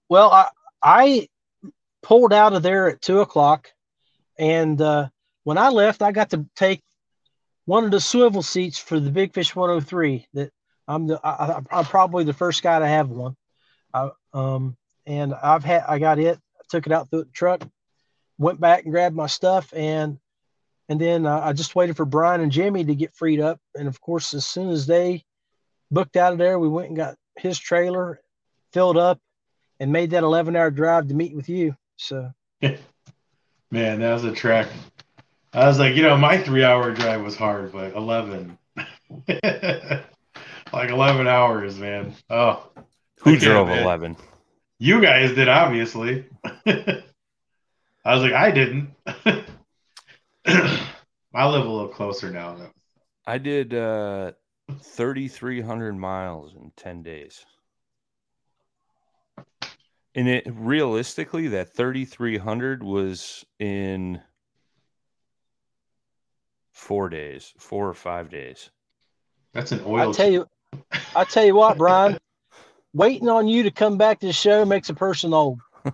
[0.09, 0.49] Well, I
[0.83, 1.27] I
[2.03, 3.69] pulled out of there at two o'clock,
[4.37, 5.09] and uh,
[5.43, 6.83] when I left, I got to take
[7.65, 10.27] one of the swivel seats for the Big Fish 103.
[10.33, 10.51] That
[10.87, 13.35] I'm the I, I- I'm probably the first guy to have one.
[13.93, 17.61] I, um, and I've had I got it, took it out through the truck,
[18.37, 20.17] went back and grabbed my stuff, and
[20.89, 23.59] and then uh, I just waited for Brian and Jimmy to get freed up.
[23.73, 25.23] And of course, as soon as they
[25.91, 28.19] booked out of there, we went and got his trailer
[28.73, 29.19] filled up
[29.79, 31.75] and made that 11 hour drive to meet with you.
[31.97, 32.79] So man,
[33.71, 34.67] that was a trek.
[35.53, 38.57] I was like, you know, my three hour drive was hard, but 11,
[40.75, 42.13] like 11 hours, man.
[42.29, 42.69] Oh,
[43.21, 43.83] Who drove man.
[43.83, 44.17] 11?
[44.77, 46.25] You guys did, obviously.
[46.65, 47.03] I
[48.05, 48.89] was like, I didn't.
[50.45, 52.55] I live a little closer now.
[52.55, 52.71] Though.
[53.25, 54.33] I did uh,
[54.81, 57.45] 3,300 miles in 10 days.
[60.13, 64.21] And it realistically, that 3,300 was in
[66.71, 68.69] four days, four or five days.
[69.53, 69.99] That's an oil.
[69.99, 70.13] I oil.
[70.13, 70.47] tell you,
[71.15, 72.17] I tell you what, Brian,
[72.93, 75.59] waiting on you to come back to the show makes a person old.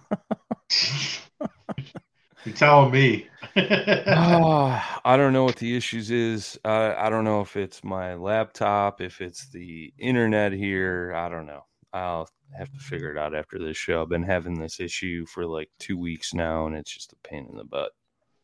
[2.45, 3.27] You're telling me.
[4.07, 6.57] Ah, I don't know what the issues is.
[6.63, 11.13] Uh, I don't know if it's my laptop, if it's the internet here.
[11.15, 11.65] I don't know.
[11.91, 14.01] I'll have to figure it out after this show.
[14.01, 17.47] I've been having this issue for like two weeks now, and it's just a pain
[17.49, 17.91] in the butt.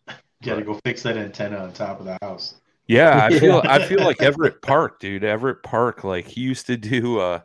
[0.07, 2.55] You gotta go fix that antenna on top of the house.
[2.87, 5.23] Yeah, I feel I feel like Everett Park, dude.
[5.23, 7.41] Everett Park, like he used to do uh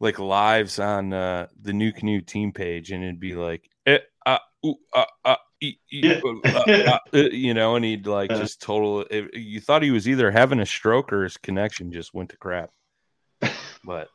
[0.00, 4.76] like lives on uh the NuCanoe team page, and it'd be like eh, uh, ooh,
[4.94, 8.38] uh, uh, e, e, uh, uh, uh, you know, and he'd like Uh.
[8.38, 9.04] just total.
[9.10, 12.36] It, you thought he was either having a stroke or his connection just went to
[12.36, 12.70] crap.
[13.84, 14.08] But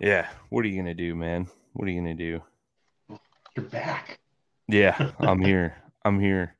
[0.00, 1.48] yeah, what are you gonna do, man?
[1.74, 2.42] What are you gonna do?
[3.56, 4.18] You're back.
[4.68, 5.76] Yeah, I'm here.
[6.04, 6.56] I'm here.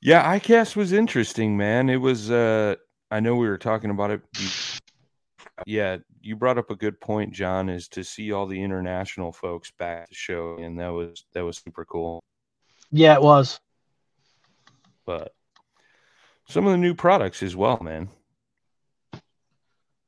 [0.00, 1.88] Yeah, ICAST was interesting, man.
[1.88, 2.76] It was uh
[3.10, 4.20] I know we were talking about it.
[5.66, 9.72] Yeah, you brought up a good point, John, is to see all the international folks
[9.72, 12.22] back at the show and that was that was super cool.
[12.90, 13.60] Yeah, it was.
[15.04, 15.34] But
[16.48, 18.08] some of the new products as well, man.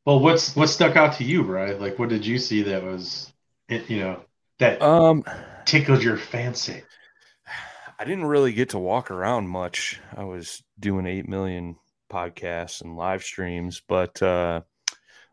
[0.04, 1.78] Well, what's what stuck out to you, right?
[1.78, 3.32] Like, what did you see that was,
[3.68, 4.22] it, you know,
[4.58, 5.24] that Um
[5.64, 6.82] tickled your fancy?
[8.00, 10.00] I didn't really get to walk around much.
[10.16, 11.76] I was doing 8 million
[12.10, 14.62] podcasts and live streams, but uh,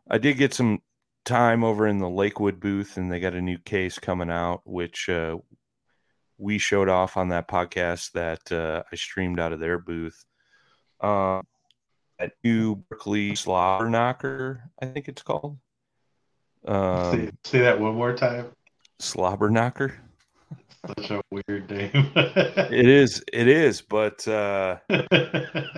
[0.06, 0.82] I did get some
[1.24, 5.08] time over in the Lakewood booth, and they got a new case coming out, which
[5.08, 5.38] uh,
[6.36, 10.22] we showed off on that podcast that uh, I streamed out of their booth.
[11.00, 11.40] Uh,
[12.18, 15.56] that new Berkley Slobber Knocker, I think it's called.
[16.66, 18.48] say, Um, say that one more time.
[18.98, 19.94] Slobber Knocker.
[20.86, 21.90] Such a weird name.
[22.14, 23.22] It is.
[23.32, 23.80] It is.
[23.80, 24.78] But uh,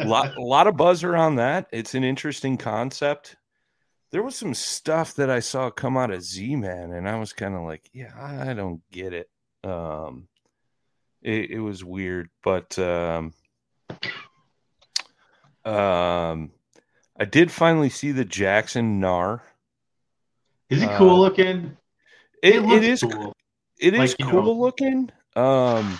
[0.04, 1.68] lot, a lot of buzz around that.
[1.72, 3.36] It's an interesting concept.
[4.10, 7.32] There was some stuff that I saw come out of Z Man, and I was
[7.32, 9.30] kind of like, yeah, I don't get it.
[9.64, 10.28] Um,
[11.22, 13.32] it, it was weird, but um,
[15.64, 16.50] um,
[17.18, 19.40] I did finally see the Jackson Knarr.
[20.70, 21.76] Is he Uh, cool looking?
[22.42, 23.34] It, it looks is cool.
[23.80, 25.10] It is Like, cool know- looking.
[25.36, 25.98] Um,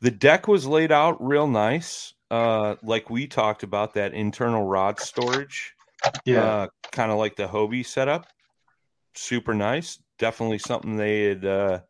[0.00, 2.14] the deck was laid out real nice.
[2.30, 5.74] Uh, like we talked about that internal rod storage.
[6.24, 6.44] Yeah.
[6.44, 8.26] Uh, kind of like the Hobie setup.
[9.14, 9.98] Super nice.
[10.18, 11.80] Definitely something they had uh,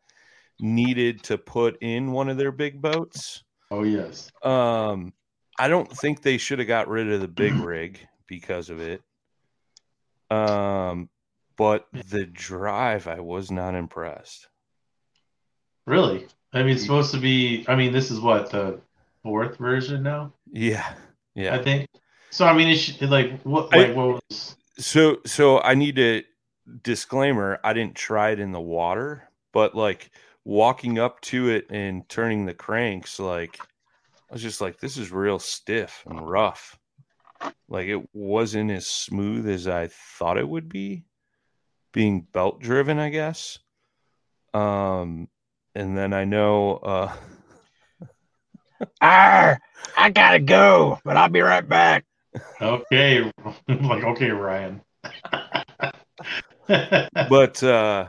[0.59, 3.43] needed to put in one of their big boats.
[3.71, 4.29] oh yes.
[4.43, 5.13] Um,
[5.59, 9.01] I don't think they should have got rid of the big rig because of it.
[10.29, 11.09] Um,
[11.57, 14.47] but the drive, I was not impressed.
[15.87, 16.27] Really?
[16.53, 17.65] I mean, it's supposed to be.
[17.67, 18.79] I mean, this is what the
[19.23, 20.33] fourth version now.
[20.51, 20.93] Yeah,
[21.33, 21.55] yeah.
[21.55, 21.87] I think.
[22.29, 23.73] So I mean, it should, like what?
[23.73, 24.55] I- what was?
[24.77, 26.23] So so I need to
[26.83, 30.11] disclaimer, I didn't try it in the water, but like
[30.43, 33.57] walking up to it and turning the cranks, like
[34.29, 36.77] I was just like, this is real stiff and rough.
[37.69, 41.03] Like it wasn't as smooth as I thought it would be,
[41.93, 43.59] being belt driven, I guess.
[44.53, 45.29] Um
[45.77, 47.15] and then I know uh
[49.01, 49.59] Arr,
[49.97, 52.05] I gotta go, but I'll be right back.
[52.61, 53.31] Okay,
[53.67, 54.81] like okay, Ryan.
[56.67, 58.07] but uh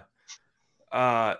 [0.91, 1.35] uh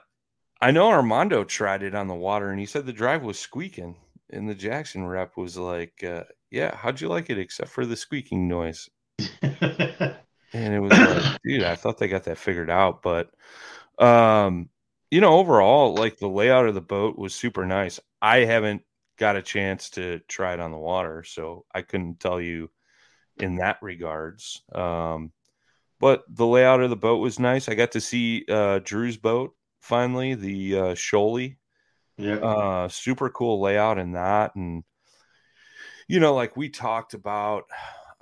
[0.61, 3.97] I know Armando tried it on the water and he said the drive was squeaking
[4.31, 7.97] and the Jackson rep was like uh yeah how'd you like it except for the
[7.97, 8.89] squeaking noise
[9.19, 13.31] and it was like dude I thought they got that figured out but
[13.99, 14.69] um
[15.11, 18.83] you know overall like the layout of the boat was super nice I haven't
[19.19, 22.71] got a chance to try it on the water so I couldn't tell you
[23.39, 25.33] in that regards um
[26.01, 27.69] but the layout of the boat was nice.
[27.69, 31.57] I got to see uh, Drew's boat finally, the uh, Sholey.
[32.17, 32.37] yeah.
[32.37, 34.85] Uh, super cool layout in that, and
[36.07, 37.65] you know, like we talked about,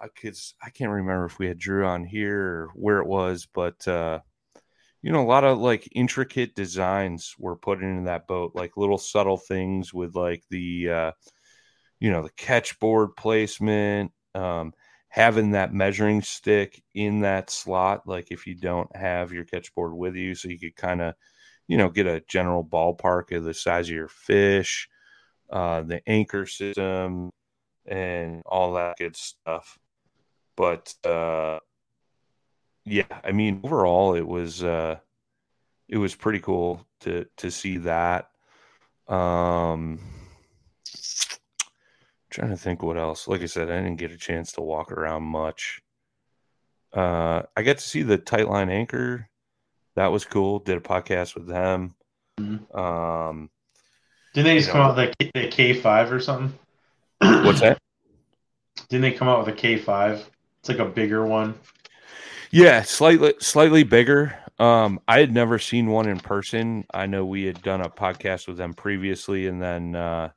[0.02, 3.86] because I can't remember if we had Drew on here or where it was, but
[3.86, 4.20] uh,
[5.06, 8.98] you know, a lot of like intricate designs were put into that boat, like little
[8.98, 11.12] subtle things with like the, uh,
[12.00, 14.10] you know, the catchboard placement.
[14.34, 14.72] Um,
[15.08, 20.14] having that measuring stick in that slot like if you don't have your catchboard with
[20.14, 21.14] you so you could kind of
[21.68, 24.88] you know get a general ballpark of the size of your fish
[25.50, 27.30] uh the anchor system
[27.86, 29.78] and all that good stuff
[30.54, 31.58] but uh
[32.86, 34.96] yeah i mean overall it was uh
[35.88, 38.30] it was pretty cool to to see that
[39.08, 39.98] um
[42.36, 43.26] trying to think what else.
[43.26, 45.80] Like I said, I didn't get a chance to walk around much.
[46.92, 49.28] Uh, I got to see the Tightline Anchor.
[49.94, 50.58] That was cool.
[50.58, 51.94] Did a podcast with them.
[52.38, 52.76] Mhm.
[52.76, 53.50] Um,
[54.34, 56.58] Didn't they just You come out with the, the K5 or something?
[57.20, 57.78] What's that?
[58.90, 60.22] Didn't they come out with a K5?
[60.60, 61.54] It's like a bigger one.
[62.56, 64.34] Yeah, slightly slightly bigger.
[64.58, 66.86] Um, I had never seen one in person.
[66.90, 70.30] I know we had done a podcast with them previously, and then uh,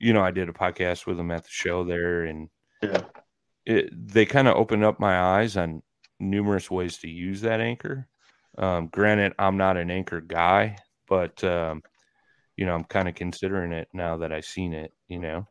[0.00, 2.48] you know I did a podcast with them at the show there, and
[2.82, 3.02] Yeah.
[3.64, 5.84] it, they kind of opened up my eyes on
[6.18, 8.08] numerous ways to use that anchor.
[8.58, 10.78] Um, granted, I'm not an anchor guy,
[11.08, 11.84] but um,
[12.56, 14.92] you know I'm kind of considering it now that I've seen it.
[15.06, 15.46] You know,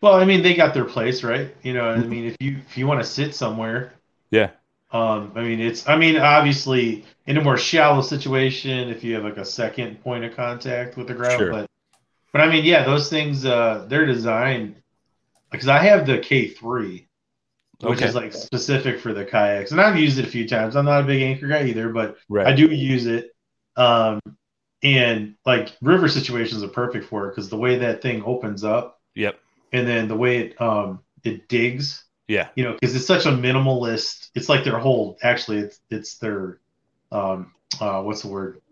[0.00, 1.54] Well, I mean, they got their place, right?
[1.62, 3.92] You know, I mean, if you if you want to sit somewhere,
[4.30, 4.52] yeah,
[4.92, 9.24] um, I mean, it's I mean, obviously, in a more shallow situation, if you have
[9.24, 11.50] like a second point of contact with the ground, Sure.
[11.50, 11.66] but
[12.32, 14.76] but I mean, yeah, those things, uh, they're designed
[15.52, 17.08] because I have the K three,
[17.84, 18.06] which Okay.
[18.06, 20.76] is like specific for the kayaks, and I've used it a few times.
[20.76, 23.32] I'm not a big anchor guy either, but right, I do use it.
[23.76, 24.20] Um,
[24.82, 29.00] and like river situations are perfect for it because the way that thing opens up
[29.14, 29.40] yep,
[29.72, 33.30] and then the way it um it digs, yeah, you know, because it's such a
[33.30, 34.30] minimalist.
[34.34, 36.60] It's like their whole actually it's it's their
[37.10, 38.62] um uh what's the word?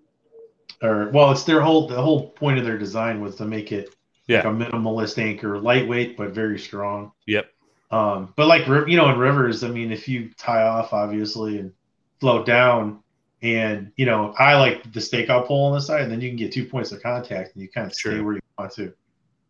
[0.83, 3.95] Or well, it's their whole the whole point of their design was to make it
[4.27, 4.39] Yeah.
[4.39, 7.13] like a minimalist anchor, lightweight but very strong.
[7.27, 7.51] yep,
[7.91, 11.73] Um, but like you know, in rivers, I mean, if you tie off obviously and
[12.19, 13.01] float down,
[13.43, 16.37] and you know, I like the stakeout pole on the side, and then you can
[16.39, 18.25] get two points of contact, and you kind of stay Sure.
[18.25, 18.95] where you want to.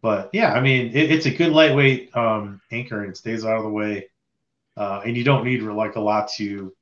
[0.03, 3.59] But yeah, I mean, it, it's a good lightweight um, anchor, and it stays out
[3.59, 4.09] of the way,
[4.76, 6.74] uh, and you don't need like a lot to,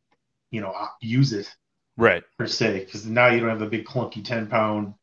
[0.51, 1.53] you know, use it
[1.97, 4.95] right, per se, because now you don't have a big clunky ten pound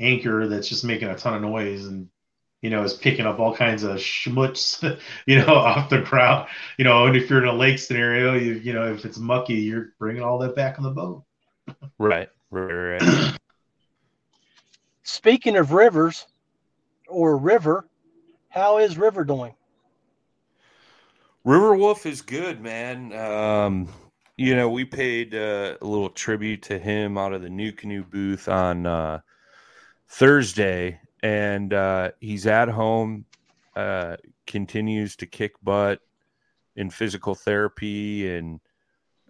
[0.00, 2.08] anchor that's just making a ton of noise and
[2.60, 4.82] you know is picking up all kinds of schmutz,
[5.26, 6.48] you know, off the ground.
[6.76, 9.54] You know, and if you're in a lake scenario, you you know if it's mucky,
[9.54, 11.24] you're bringing all that back on the boat.
[11.98, 13.38] right, right, right.
[15.04, 16.26] Speaking of rivers
[17.12, 17.86] or river,
[18.48, 19.54] how is River doing?
[21.44, 23.12] River Wolf is good, man.
[23.12, 23.88] Um,
[24.36, 28.48] you know, we paid uh, a little tribute to him out of the NuCanoe booth
[28.48, 29.20] on uh,
[30.08, 33.24] Thursday, and uh, he's at home,
[33.76, 36.00] uh, continues to kick butt
[36.76, 38.60] in physical therapy, and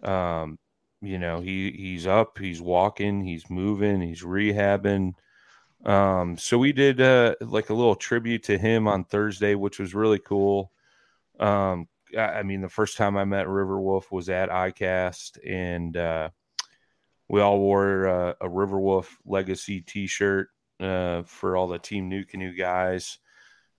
[0.03, 0.59] um,
[1.01, 5.13] you know, he he's up, he's walking, he's moving, he's rehabbing.
[5.85, 9.93] Um, so we did uh, like a little tribute to him on Thursday, which was
[9.93, 10.71] really cool.
[11.39, 15.97] Um, I I mean, the first time I met River Wolf was at ICAST, and
[15.97, 16.29] uh,
[17.27, 22.57] we all wore uh, a River Wolf Legacy T-shirt uh, for all the Team NuCanoe
[22.57, 23.19] guys,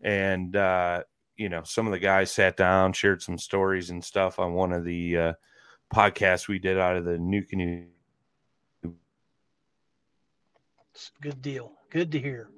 [0.03, 1.05] and uh,
[1.37, 4.73] you know, some of the guys sat down, shared some stories and stuff on one
[4.73, 5.33] of the uh,
[5.93, 7.87] podcasts we did out of the NuCanoe.
[10.95, 11.73] It's a good deal.
[11.95, 12.51] Good to hear.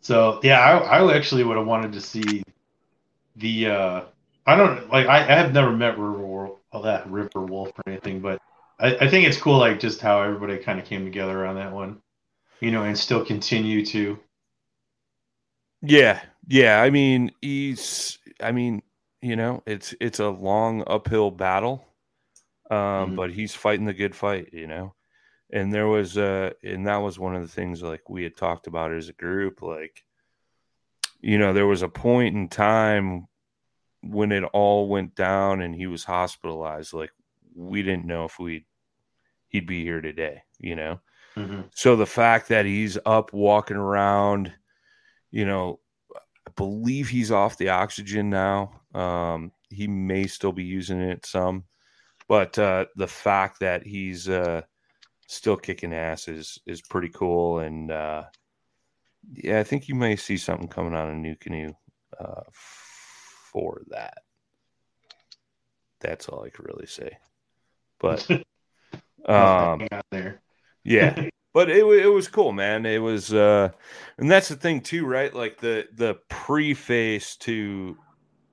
[0.00, 2.42] So yeah, I, I actually would have wanted to see
[3.36, 4.02] the uh
[4.46, 7.82] I don't like I, I have never met River Wolf, well, that River Wolf or
[7.90, 8.38] anything, but
[8.80, 11.72] I, I think it's cool like just how everybody kind of came together on that
[11.72, 12.00] one,
[12.60, 14.18] you know, and still continue to.
[15.82, 16.80] Yeah, yeah.
[16.82, 18.18] I mean, he's.
[18.40, 18.82] I mean,
[19.20, 21.86] you know, it's it's a long uphill battle,
[22.70, 23.16] um, Mhm.
[23.16, 24.50] but he's fighting the good fight.
[24.52, 24.94] You know,
[25.52, 28.66] and there was uh, and that was one of the things like we had talked
[28.66, 29.62] about as a group.
[29.62, 30.02] Like,
[31.20, 33.28] you know, there was a point in time
[34.02, 36.94] when it all went down and he was hospitalized.
[36.94, 37.12] Like,
[37.54, 38.64] we didn't know if we
[39.48, 40.42] he'd be here today.
[40.58, 41.00] You know.
[41.36, 41.68] Mhm.
[41.74, 44.52] So the fact that he's up walking around,
[45.30, 45.80] you know,
[46.14, 48.80] I believe he's off the oxygen now.
[48.94, 51.64] Um, he may still be using it some,
[52.28, 54.62] but uh, the fact that he's uh,
[55.32, 57.60] still kicking ass is is pretty cool.
[57.60, 58.24] And uh,
[59.32, 61.74] yeah, I think you may see something coming on a NuCanoe
[62.20, 64.18] uh, for that.
[66.00, 67.16] That's all I could really say.
[67.98, 68.28] But
[69.26, 70.42] um, out there.
[70.84, 73.70] yeah but it, it was cool man it was uh
[74.18, 77.96] and that's the thing too right like the the preface to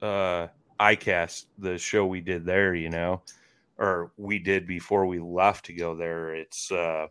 [0.01, 0.47] uh
[0.79, 3.21] icast the show we did there you know
[3.79, 7.07] or we did before we left to go there it's uh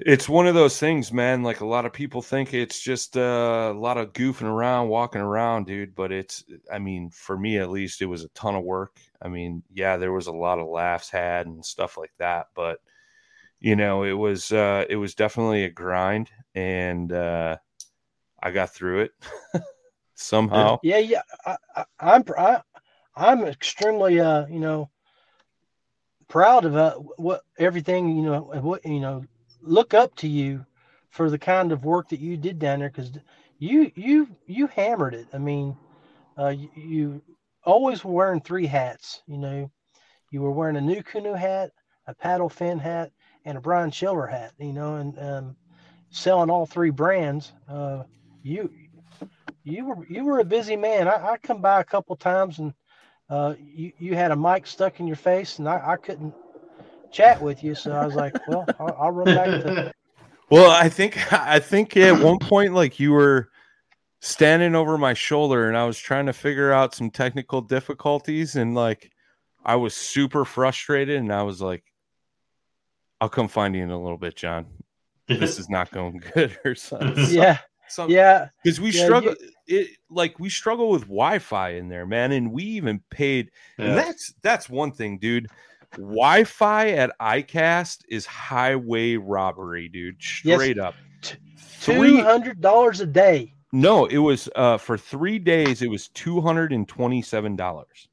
[0.00, 3.72] it's one of those things man like a lot of people think it's just uh,
[3.72, 7.70] a lot of goofing around walking around dude but it's i mean for me at
[7.70, 10.66] least it was a ton of work i mean yeah there was a lot of
[10.66, 12.80] laughs had and stuff like that but
[13.60, 17.56] you know it was uh it was definitely a grind and uh
[18.42, 19.12] i got through it
[20.14, 21.22] somehow Yeah, yeah.
[21.46, 22.60] I, I, I'm I,
[23.14, 24.90] I'm extremely uh you know
[26.28, 29.24] proud of uh, what everything you know what you know
[29.60, 30.64] look up to you
[31.10, 33.12] for the kind of work that you did down there because
[33.58, 35.26] you you you hammered it.
[35.32, 35.76] I mean,
[36.38, 37.22] uh, you, you
[37.64, 39.22] always were wearing three hats.
[39.26, 39.70] You know,
[40.30, 41.70] you were wearing a NuCanoe hat,
[42.06, 43.12] a paddle fin hat,
[43.44, 44.52] and a Brian Schiller hat.
[44.58, 45.56] You know, and um,
[46.10, 47.52] selling all three brands.
[47.68, 48.04] Uh,
[48.42, 48.70] you
[49.64, 51.06] you were you were a busy man.
[51.06, 52.72] I, I come by a couple times and
[53.32, 56.34] uh, you you had a mic stuck in your face, and I, I couldn't
[57.10, 57.74] chat with you.
[57.74, 59.92] So I was like, well, I'll, I'll run back to.
[60.50, 63.48] Well, I think I think at one point, like you were
[64.20, 68.74] standing over my shoulder, and I was trying to figure out some technical difficulties, and
[68.74, 69.10] like
[69.64, 71.84] I was super frustrated, and I was like,
[73.18, 74.66] "I'll come find you in a little bit, John.
[75.26, 77.56] This is not going good, or something." Yeah,
[77.92, 78.48] Some, yeah.
[78.64, 79.34] because we Yeah, struggle
[79.66, 84.32] it like we struggle with wi-fi in there man and we even paid and that's
[84.42, 85.48] that's one thing dude
[85.96, 90.60] wi-fi at icast is highway robbery dude Yes.
[90.60, 90.94] straight up
[91.80, 93.52] Two hundred dollars a day.
[93.72, 98.08] no it was uh for three days it was $227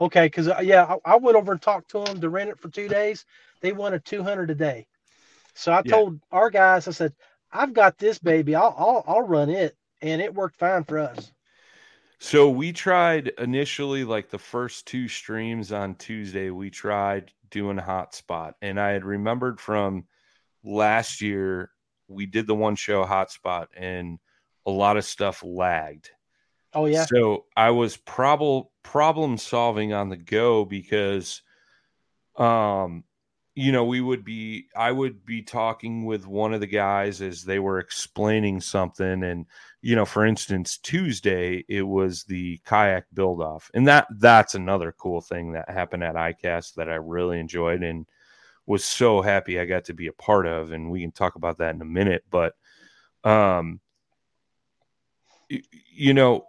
[0.00, 2.70] Okay, because yeah, I, I went over and talked to them to rent it for
[2.70, 3.26] two days.
[3.60, 4.86] They wanted two hundred a day.
[5.54, 5.92] So I Yeah.
[5.92, 7.12] told our guys, I said,
[7.52, 8.54] I've got this baby.
[8.54, 11.32] I'll I'll, I'll run it, and it worked fine for us.
[12.18, 18.52] So we tried initially, like the first two streams on Tuesday, we tried doing hotspot.
[18.60, 20.04] And I had remembered from
[20.62, 21.70] last year,
[22.08, 24.18] we did the one show hotspot and
[24.66, 26.10] a lot of stuff lagged.
[26.74, 31.42] Oh yeah, So I was problem problem solving on the go because
[32.36, 33.04] um
[33.60, 37.44] you know we would be I would be talking with one of the guys as
[37.44, 39.44] they were explaining something and
[39.82, 44.94] you know for instance Tuesday it was the kayak build off and that that's another
[44.98, 48.06] cool thing that happened at ICAST that I really enjoyed and
[48.64, 51.58] was so happy I got to be a part of and we can talk about
[51.58, 52.54] that in a minute but
[53.24, 53.80] um
[55.48, 56.46] you know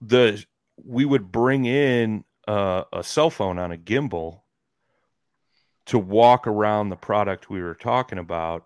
[0.00, 0.42] the
[0.82, 4.41] we would bring in uh, a cell phone on a gimbal
[5.92, 8.64] to walk around the product we were talking about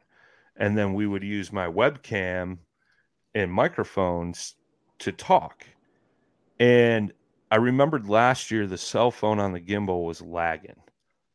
[0.58, 2.56] and then we would use my webcam
[3.34, 4.54] and microphones
[5.00, 5.66] to talk.
[6.60, 7.12] And
[7.50, 10.80] i remembered last year the cell phone on the gimbal was lagging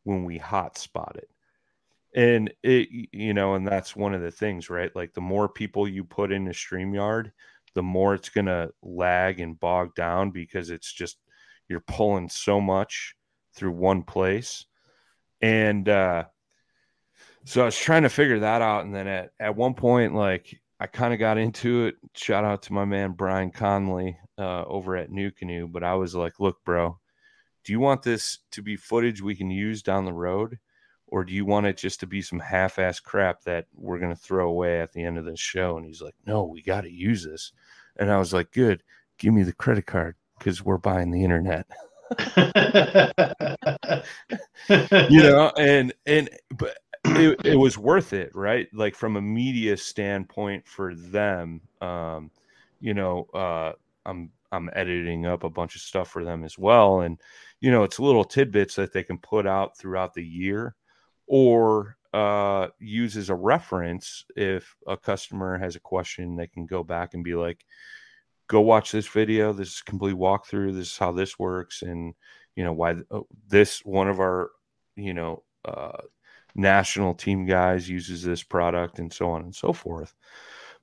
[0.06, 1.28] when we hot spotted.
[2.16, 4.96] And it you know and that's one of the things right?
[4.96, 7.34] Like the more people you put in a StreamYard
[7.74, 11.18] the more it's going to lag and bog down because it's just
[11.68, 13.14] you're pulling so much
[13.54, 14.68] through one place
[15.42, 16.24] and uh
[17.46, 18.86] so i was trying to figure that out.
[18.86, 21.96] And then at, at one point like i kind of got into it.
[22.16, 25.72] Shout out to my man brian conley uh over at NuCanoe.
[25.72, 26.98] But i was like look bro
[27.64, 30.58] do you want this to be footage we can use down the road?
[31.08, 34.20] Or do you want it just to be some half-ass crap that we're going to
[34.20, 35.78] throw away at the end of this show?
[35.78, 37.52] And he's like no we got to use this.
[37.98, 38.84] And i was like good.
[39.18, 41.68] Give me the credit card because we're buying the internet
[44.70, 48.68] you know and and but it, it was worth it right?
[48.74, 52.32] Like from a media standpoint for them um
[52.80, 53.74] you know uh
[54.05, 57.01] i'm i'm editing up a bunch of stuff for them as well.
[57.01, 57.18] And
[57.59, 60.76] you know it's little tidbits that they can put out throughout the year
[61.28, 66.84] or uh use as a reference if a customer has a question they can go
[66.84, 67.66] back and be like
[68.52, 72.14] go watch this video this is a complete walkthrough this is how this works and
[72.58, 74.49] you know why oh, this one of our
[74.97, 75.97] you know uh,
[76.54, 80.14] national team guys uses this product and so on and so forth.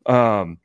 [0.06, 0.58] Um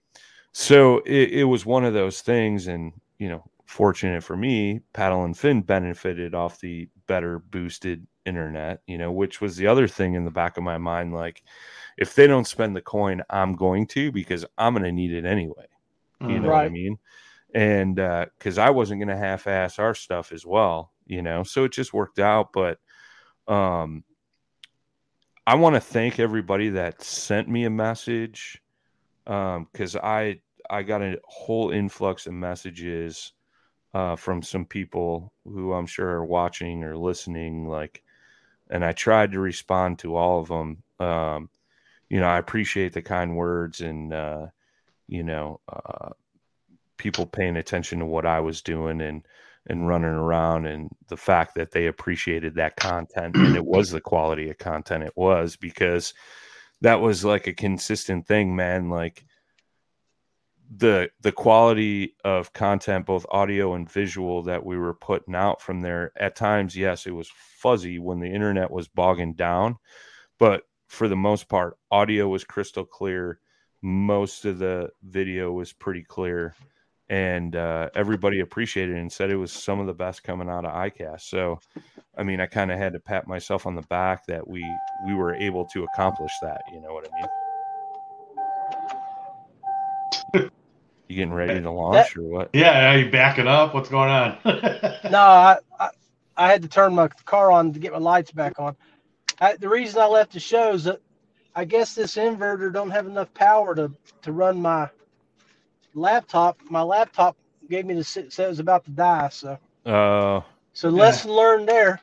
[0.54, 5.26] so it, it was one of those things and you know fortunate for me paddle
[5.26, 10.14] and fin benefited off the better boosted internet you know which was the other thing
[10.14, 11.44] in the back of my mind like
[11.98, 15.26] if they don't spend the coin i'm going to because i'm going to need it
[15.26, 15.66] anyway
[16.30, 16.98] you know what I mean?
[17.54, 21.72] And because I wasn't going to half-ass our stuff as well, you know, so it
[21.72, 22.52] just worked out.
[22.52, 22.80] But
[23.48, 24.04] um,
[25.46, 28.62] I want to thank everybody that sent me a message
[29.26, 33.34] because I I got a whole influx of messages
[33.94, 38.02] uh, from some people who I'm sure are watching or listening, like,
[38.70, 40.84] and I tried to respond to all of them.
[41.00, 41.50] Um,
[42.10, 44.12] you know, I appreciate the kind words and.
[44.12, 44.48] Uh,
[45.14, 46.10] you know, uh,
[46.98, 49.26] people paying attention to what I was doing and
[49.68, 54.02] and running around, and the fact that they appreciated that content and it was the
[54.02, 56.14] quality of content it was because
[56.82, 58.90] that was like a consistent thing, man.
[58.90, 59.24] Like
[60.76, 65.82] the the quality of content, both audio and visual, that we were putting out from
[65.82, 66.12] there.
[66.18, 69.78] At times, yes, it was fuzzy when the internet was bogging down,
[70.40, 73.40] but for the most part, audio was crystal clear.
[73.86, 76.56] Most of the video was pretty clear,
[77.10, 80.64] and uh, everybody appreciated it and said it was some of the best coming out
[80.64, 81.22] of ICAST.
[81.22, 81.60] So,
[82.18, 84.66] I mean, I kind of had to pat myself on the back that we
[85.06, 86.62] we were able to accomplish that.
[86.74, 87.22] You know what I
[90.42, 90.50] mean?
[91.10, 92.50] You getting ready to launch or what?
[92.54, 93.74] Yeah, are you backing up?
[93.74, 94.38] What's going on?
[94.46, 95.90] no, I, I,
[96.38, 98.76] I had to turn my car on to get my lights back on.
[99.40, 101.02] I, the reason I left the show is that
[101.56, 103.92] I guess this inverter don't have enough power to
[104.24, 104.90] to run my
[105.94, 106.60] laptop.
[106.70, 107.38] My laptop
[107.70, 109.30] gave me the said it was about to die.
[109.30, 110.42] So, uh,
[110.74, 112.02] so lesson learned there.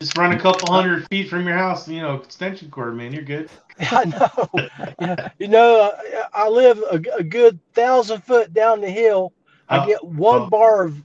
[0.00, 3.12] Just run a couple hundred feet from your house, you know, extension cord, man.
[3.12, 3.48] You're good.
[3.78, 4.68] I know.
[5.00, 5.92] yeah, you know,
[6.32, 9.32] I live a, a, good thousand foot down the hill.
[9.68, 10.46] I oh, get one oh.
[10.50, 11.00] bar of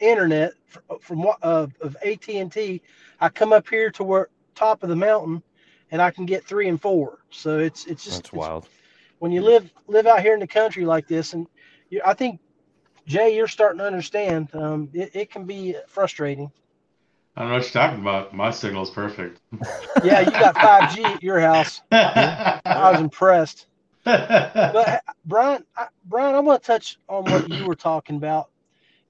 [0.00, 2.82] internet from, from uh, of AT and T.
[3.20, 5.42] I come up here to where top of the mountain,
[5.90, 7.18] and I can get three and four.
[7.30, 8.68] So it's it's just that's wild.
[9.18, 11.46] When you live live out here in the country like this, and
[11.90, 12.40] you, I think
[13.06, 14.48] Jay, you're starting to understand.
[14.54, 16.50] Um, it, it can be frustrating.
[17.36, 18.34] I don't know what you're talking about.
[18.34, 19.40] My signal is perfect.
[20.02, 21.82] yeah, you got 5G at your house.
[21.92, 23.66] I was impressed.
[24.04, 28.50] But Brian, I, Brian, I want to touch on what you were talking about.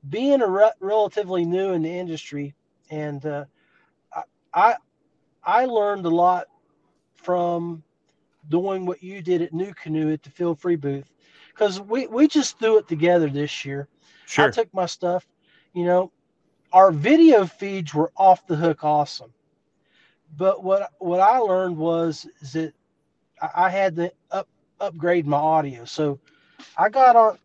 [0.09, 2.55] Being a re- relatively new in the industry,
[2.91, 3.45] and uh,
[4.55, 4.77] I,
[5.45, 6.47] I learned a lot
[7.27, 7.83] from
[8.49, 11.12] doing what you did at NuCanoe at the Feelfree booth,
[11.53, 13.89] because we we just threw it together this year.
[14.27, 14.47] Sure.
[14.47, 15.27] I took my stuff,
[15.74, 16.12] you know,
[16.72, 19.33] our video feeds were off the hook awesome.
[20.37, 22.74] But what what I learned was is that
[23.55, 24.49] I had to up
[24.81, 25.85] upgrade my audio.
[25.85, 26.20] So
[26.79, 27.39] I got on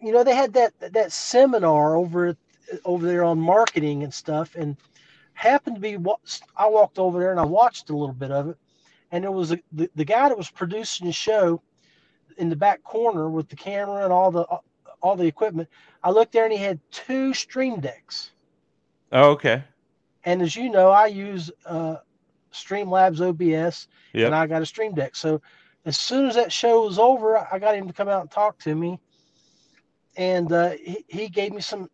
[0.00, 2.34] you know they had that that seminar over
[2.86, 4.74] over there on marketing and stuff and
[5.34, 8.48] happened to be what I walked over there and I watched a little bit of
[8.48, 8.56] it
[9.12, 11.62] and it was a, the, the guy that was producing the show
[12.38, 14.44] in the back corner with the camera and all the
[15.02, 15.68] all the equipment.
[16.02, 18.32] I looked there and he had two stream decks.
[19.12, 19.62] Oh, okay.
[20.24, 21.96] And as you know, I use uh,
[22.52, 24.26] Streamlabs OBS, yep.
[24.26, 25.16] and I got a Stream Deck.
[25.16, 25.42] So
[25.84, 28.58] as soon as that show was over, I got him to come out and talk
[28.60, 29.00] to me,
[30.16, 31.90] and uh, he, he gave me some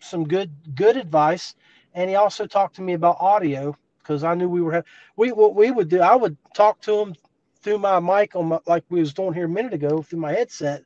[0.00, 1.54] some good good advice,
[1.94, 5.32] and he also talked to me about audio because I knew we were having we
[5.32, 6.00] what we would do.
[6.00, 7.14] I would talk to him
[7.62, 10.32] through my mic on my like we was doing here a minute ago through my
[10.32, 10.84] headset,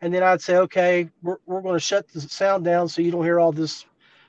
[0.00, 3.10] and then I'd say, okay, we're we're going to shut the sound down so you
[3.10, 3.84] don't hear all this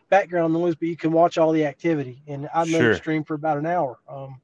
[0.10, 2.22] background noise, but you can watch all the activity.
[2.28, 2.92] And I let sure.
[2.92, 3.98] it stream for about an hour.
[4.08, 4.42] Um,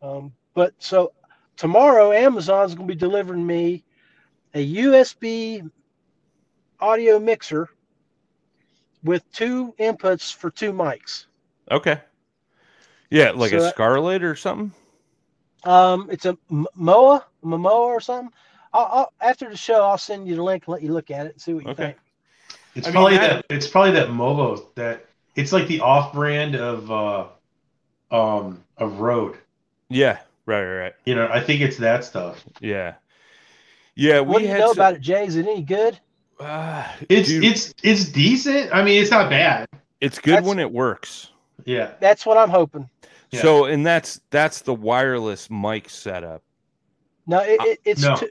[0.00, 1.12] um, but so
[1.56, 3.84] tomorrow, Amazon's going to be delivering me
[4.54, 5.70] a USB
[6.80, 7.68] audio mixer
[9.04, 11.26] with two inputs for two mics.
[11.70, 12.00] Okay.
[13.12, 14.72] Yeah, like so a Scarlett or something.
[15.64, 18.32] Um, it's a Moa, Momoa or something.
[18.72, 21.26] I'll, I'll, after the show, I'll send you the link and let you look at
[21.26, 21.84] it and see what you okay.
[21.84, 21.96] think.
[22.74, 23.44] It's I probably mean, that.
[23.50, 25.04] It's probably that Movo that
[25.36, 27.26] it's like the off-brand of uh,
[28.10, 29.36] um, of Rode.
[29.90, 30.94] Yeah, right, right, right.
[31.04, 32.42] You know, I think it's that stuff.
[32.60, 32.94] Yeah,
[33.94, 34.20] yeah.
[34.20, 34.78] what do you know some...
[34.78, 35.26] about it, Jay?
[35.26, 36.00] Is it any good?
[36.40, 38.74] Uh, it's dude, it's it's decent.
[38.74, 39.68] I mean, it's not bad.
[40.00, 41.28] It's good that's, when it works.
[41.66, 42.88] Yeah, that's what I'm hoping.
[43.32, 43.40] Yeah.
[43.40, 46.42] So, and that's that's the wireless mic setup.
[47.26, 48.16] No, it, it, it's no.
[48.16, 48.28] Too,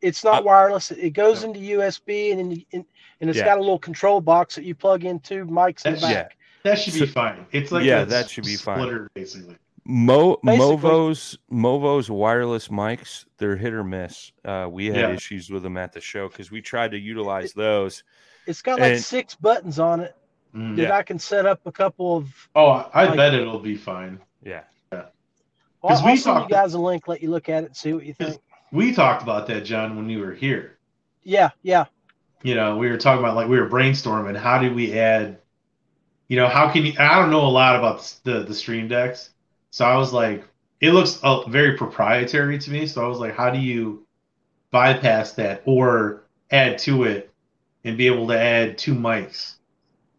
[0.00, 0.90] it's not uh, wireless.
[0.90, 1.48] It goes no.
[1.48, 2.86] into USB and in, in,
[3.20, 3.44] and it's yeah.
[3.44, 6.10] got a little control box that you plug into mics in the back.
[6.10, 6.28] Yeah.
[6.64, 7.46] That should be fine.
[7.52, 9.08] It's like yeah, that should be fine.
[9.14, 14.32] Basically, Mo Movo's Movo's wireless mics, they're hit or miss.
[14.42, 15.12] Uh, we had yeah.
[15.12, 18.02] issues with them at the show because we tried to utilize those.
[18.46, 20.16] It's got like and, six buttons on it
[20.54, 20.96] mm, that yeah.
[20.96, 22.48] I can set up a couple of.
[22.54, 24.20] Oh, I like, bet it'll be fine.
[24.42, 24.62] Yeah.
[24.92, 25.06] Yeah.
[25.82, 27.92] Well, I'll we send you guys a link, let you look at it and see
[27.92, 28.40] what you think.
[28.72, 30.78] We talked about that, John, when you were here.
[31.22, 31.84] Yeah, yeah.
[32.42, 34.36] You know, we were talking about like we were brainstorming.
[34.36, 35.38] How do we add?
[36.28, 36.92] You know, how can you?
[36.98, 39.30] I don't know a lot about the the stream decks,
[39.70, 40.44] so I was like,
[40.80, 42.86] it looks uh, very proprietary to me.
[42.86, 44.06] So I was like, how do you
[44.70, 47.32] bypass that or add to it
[47.84, 49.54] and be able to add two mics?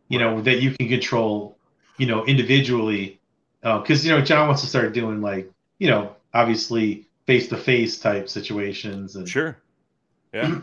[0.07, 1.57] You know, that you can control.
[1.97, 3.21] You know, individually,
[3.61, 5.49] because uh, you know John wants to start doing like
[5.79, 9.57] you know obviously face to face type situations and sure
[10.33, 10.59] yeah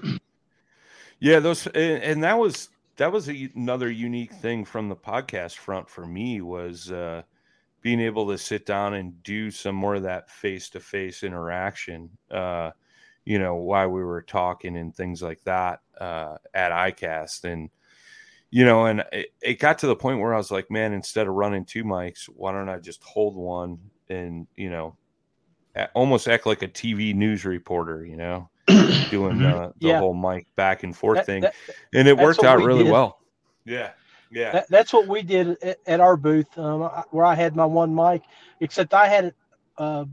[1.19, 5.57] yeah those and, and, that was that was a, another unique thing from the podcast
[5.57, 7.23] front for me was uh
[7.81, 12.09] being able to sit down and do some more of that face to face interaction
[12.31, 12.71] uh
[13.25, 17.71] you know while we were talking and things like that uh at icast and
[18.55, 21.27] you know and it, it got to the point where i was like man instead
[21.27, 23.79] of running two mics why don't i just hold one
[24.11, 24.95] and you know,
[25.95, 29.51] almost act like a TV news reporter, you know, doing Mhm.
[29.51, 29.99] uh, the Yeah.
[30.01, 31.55] whole mic back and forth That- thing, that-
[31.95, 32.93] and it worked out we really did.
[32.93, 33.21] well.
[33.65, 33.93] Yeah,
[34.31, 37.65] yeah, That, that's what we did at, at our booth, um, where I had my
[37.65, 38.23] one mic.
[38.61, 39.35] Except I had it
[39.79, 40.05] uh,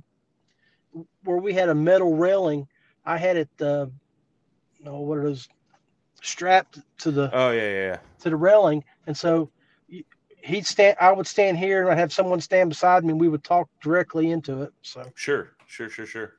[1.26, 2.66] where we had a metal railing.
[3.06, 3.88] I had it, uh,
[4.86, 5.50] oh, what are those
[6.22, 7.98] strapped to the oh yeah, yeah, yeah.
[8.22, 9.50] to the railing, and so
[10.44, 10.98] he'd stand.
[11.00, 13.70] I would stand here, and I'd have someone stand beside me, and we would talk
[13.82, 14.74] directly into it.
[14.82, 16.34] So Sure, sure, sure, sure.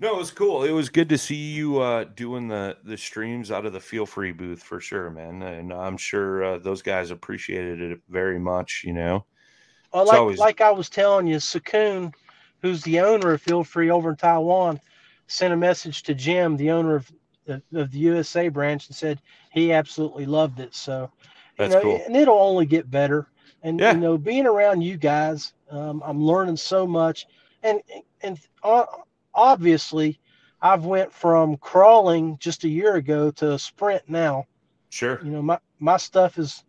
[0.00, 0.62] No, it was cool.
[0.62, 4.36] It was good to see you uh, doing the the streams out of the Feelfree
[4.36, 5.42] booth for sure, man.
[5.42, 8.82] And I'm sure uh, those guys appreciated it very much.
[8.84, 9.24] You know.
[9.92, 12.12] Well, like always- like I was telling you, Sakun,
[12.62, 14.80] who's the owner of Feelfree over in Taiwan,
[15.26, 17.10] sent a message to Jim, the owner of
[17.48, 19.22] the, of the USA branch, and said
[19.52, 20.76] he absolutely loved it.
[20.76, 21.10] So,
[21.58, 22.02] That's you know, cool.
[22.06, 23.28] and it'll only get better.
[23.62, 23.94] And Yeah.
[23.94, 27.26] you know, being around you guys, um, I'm learning so much.
[27.64, 27.80] And
[28.22, 28.86] and uh,
[29.34, 30.20] obviously,
[30.62, 34.46] I've went from crawling just a year ago to a sprint now
[34.90, 35.20] Sure.
[35.22, 36.64] you know my my stuff is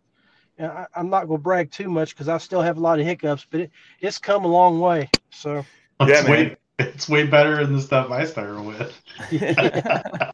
[0.58, 2.80] you know, I, i'm not going to brag too much because i still have a
[2.80, 3.70] lot of hiccups but it,
[4.00, 5.66] it's come a long way so
[6.00, 6.56] Yeah, man.
[6.80, 9.00] Way, it's way better than the stuff I started with.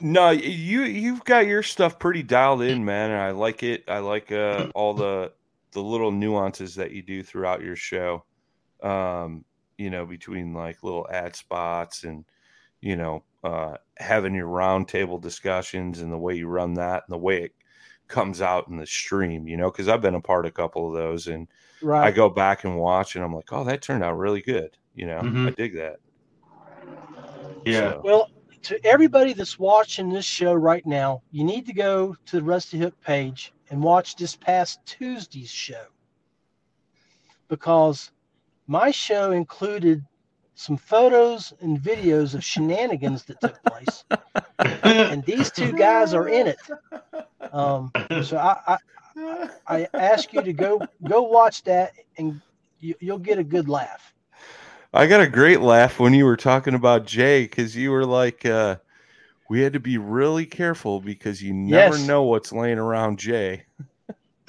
[0.00, 3.10] No, you you've got your stuff pretty dialed in, man.
[3.10, 3.84] And I like it.
[3.86, 5.32] I like uh, all the
[5.72, 8.24] the little nuances that you do throughout your show.
[8.82, 9.44] Um,
[9.76, 12.24] you know, between like little ad spots and
[12.80, 17.18] you know uh, having your roundtable discussions and the way you run that and the
[17.18, 17.54] way it
[18.08, 19.46] comes out in the stream.
[19.46, 21.46] You know, because I've been a part of a couple of those, and
[22.04, 24.78] I go back and watch, and I'm like, oh, that turned out really good.
[25.00, 25.46] You know, Mhm.
[25.46, 26.00] I dig that.
[27.64, 27.94] yeah.
[27.94, 28.28] So, well
[28.64, 32.78] to everybody that's watching this show right now you need to go to the rusty
[32.78, 35.86] hook page and watch this past tuesday's show
[37.48, 38.12] because
[38.66, 40.04] my show included
[40.54, 44.04] some photos and videos of shenanigans that took place
[44.58, 46.60] and these two guys are in it
[47.52, 48.78] um, so I, I
[49.66, 52.40] I ask you to go go watch that, and
[52.80, 54.14] you, you'll get a good laugh.
[54.92, 58.44] I got a great laugh when you were talking about Jay because you were like,
[58.44, 58.76] uh,
[59.48, 62.06] we had to be really careful because you never Yes.
[62.06, 63.66] know what's laying around Jay.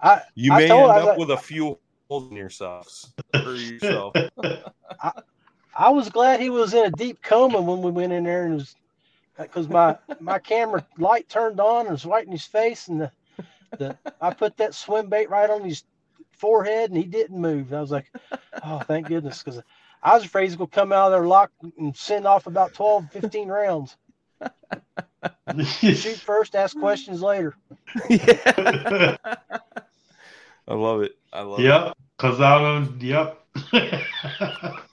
[0.00, 1.78] I You I may told- end up was- with a few
[2.08, 4.14] holes in yourselves yourself.
[5.76, 8.54] I was glad he was in a deep coma when we went in there, and
[8.54, 8.76] was
[9.36, 13.10] because my my camera light turned on and was right in his face, and the
[13.78, 15.82] the I put that swim bait right on his
[16.34, 17.72] forehead, and he didn't move.
[17.72, 18.10] I was like,
[18.64, 19.62] oh, thank goodness, because
[20.02, 23.10] I was afraid he's gonna come out of there locked and send off about 12,
[23.10, 23.96] 15 rounds.
[25.78, 27.54] Shoot first, ask questions later.
[28.08, 29.16] Yeah.
[30.68, 31.16] I love it.
[31.32, 31.64] I love it.
[31.64, 31.96] yep.
[32.18, 33.40] Cause I'm yep.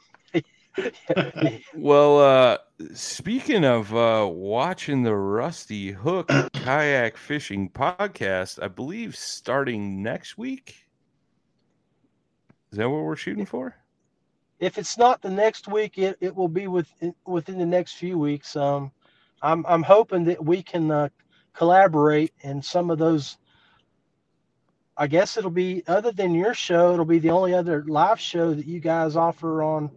[1.76, 2.58] Well, uh,
[2.94, 10.88] speaking of uh, watching the Rusty Hook kayak fishing podcast, I believe starting next week.
[12.72, 13.76] Is that what we're shooting for?
[14.62, 16.88] if it's not the next week, it, it will be with,
[17.26, 18.56] within the next few weeks.
[18.56, 18.92] Um,
[19.42, 21.10] I'm, I'm hoping that we can uh,
[21.54, 23.40] collaborate in some of those.
[24.96, 28.54] I guess it'll be other than your show, it'll be the only other live show
[28.54, 29.90] that you guys offer on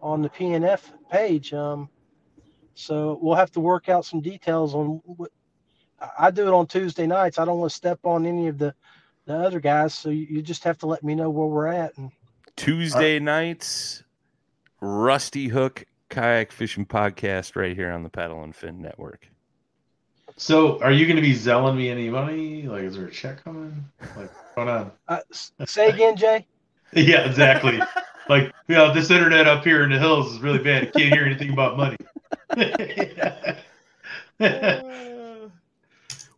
[0.00, 1.52] on the PNF page.
[1.52, 1.88] Um,
[2.74, 5.32] so we'll have to work out some details on what
[6.16, 7.40] I do it on Tuesday nights.
[7.40, 8.72] I don't want to step on any of the
[9.26, 11.96] the other guys, so you, you just have to let me know where we're at
[11.98, 12.10] and
[12.56, 14.02] Tuesday nights,
[14.80, 19.28] Rusty Hook kayak fishing podcast right here on the Paddle and Fin Network.
[20.36, 22.62] so are you gonna be selling me any money?
[22.62, 23.84] Like is there a check coming?
[24.16, 24.92] Like what's going on?
[25.08, 25.20] uh,
[25.66, 26.46] say again, Jay.
[26.92, 27.80] Yeah, exactly.
[28.28, 30.84] like, you know, this internet up here in the hills is really bad.
[30.84, 31.96] You can't hear anything about money.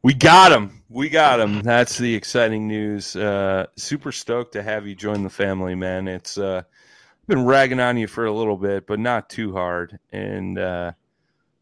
[0.03, 0.78] We got him.
[0.91, 1.61] We got him.
[1.61, 3.15] That's the exciting news.
[3.15, 6.09] Uh, super stoked to have you join the family, man.
[6.09, 6.63] It's uh,
[7.27, 9.99] been ragging on you for a little bit, but not too hard.
[10.13, 10.93] And uh,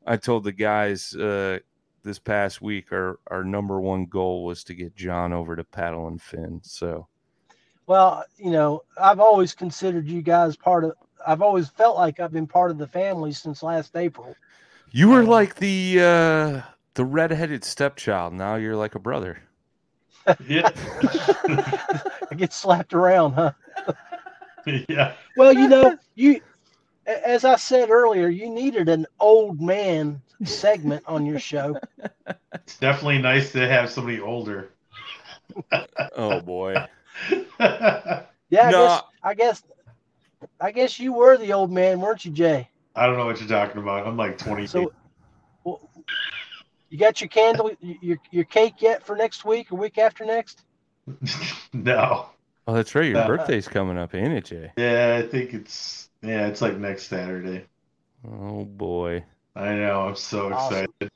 [0.06, 1.58] I told the guys uh,
[2.04, 6.06] this past week our our number one goal was to get John over to paddle
[6.06, 6.60] and fin.
[6.62, 7.08] So
[7.88, 10.92] Well, you know, I've always considered you guys part of.
[11.26, 14.36] I've always felt like I've been part of the family since last April.
[14.92, 16.62] you were like the uh,
[16.96, 18.32] the redheaded stepchild.
[18.32, 19.38] Now you're like a brother.
[20.46, 20.70] yeah.
[21.02, 23.52] I get slapped around, huh?
[24.88, 25.12] yeah.
[25.36, 26.40] Well, you know, you,
[27.06, 31.78] as I said earlier, you needed an old man segment on your show.
[32.54, 34.70] It's definitely nice to have somebody older.
[36.16, 36.74] Oh boy.
[37.60, 38.86] Yeah, I No.
[38.86, 39.62] guess I guess,
[40.60, 42.68] I guess you were the old man, weren't you, Jay?
[42.94, 44.06] I don't know what you're talking about.
[44.06, 44.66] I'm like 20.
[44.66, 44.92] So,
[45.64, 45.90] well,
[46.90, 50.64] you got your candle, your your cake yet for next week or week after next?
[51.72, 52.30] no.
[52.68, 53.08] Oh, that's right.
[53.08, 54.72] Your Uh, birthday's coming up, ain't it, Jay?
[54.76, 57.66] Yeah, I think it's yeah, it's like next Saturday.
[58.22, 59.24] Oh boy.
[59.54, 60.08] I know.
[60.08, 60.92] I'm so Awesome.
[61.00, 61.10] excited.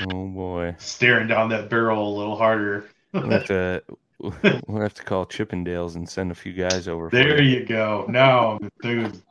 [0.00, 0.76] Oh boy.
[0.78, 2.88] Staring down that barrel a little harder.
[3.20, 3.82] We'll have to
[4.18, 7.10] we'll have to call Chippendales and send a few guys over.
[7.10, 7.42] for there you.
[7.42, 8.06] you go.
[8.08, 9.22] Now I'm enthused.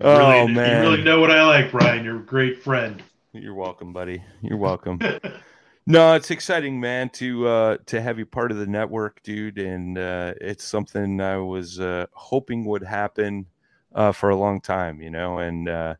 [0.00, 0.82] Oh really, man.
[0.84, 2.04] You really know what I like, Brian.
[2.04, 3.02] You're a great friend.
[3.32, 4.22] You're welcome, buddy.
[4.42, 4.98] You're welcome.
[5.86, 9.96] no, it's exciting, man, to uh to have you part of the network, dude, and
[9.96, 13.46] uh it's something I was uh hoping would happen
[13.94, 15.94] uh for a long time, you know, and uh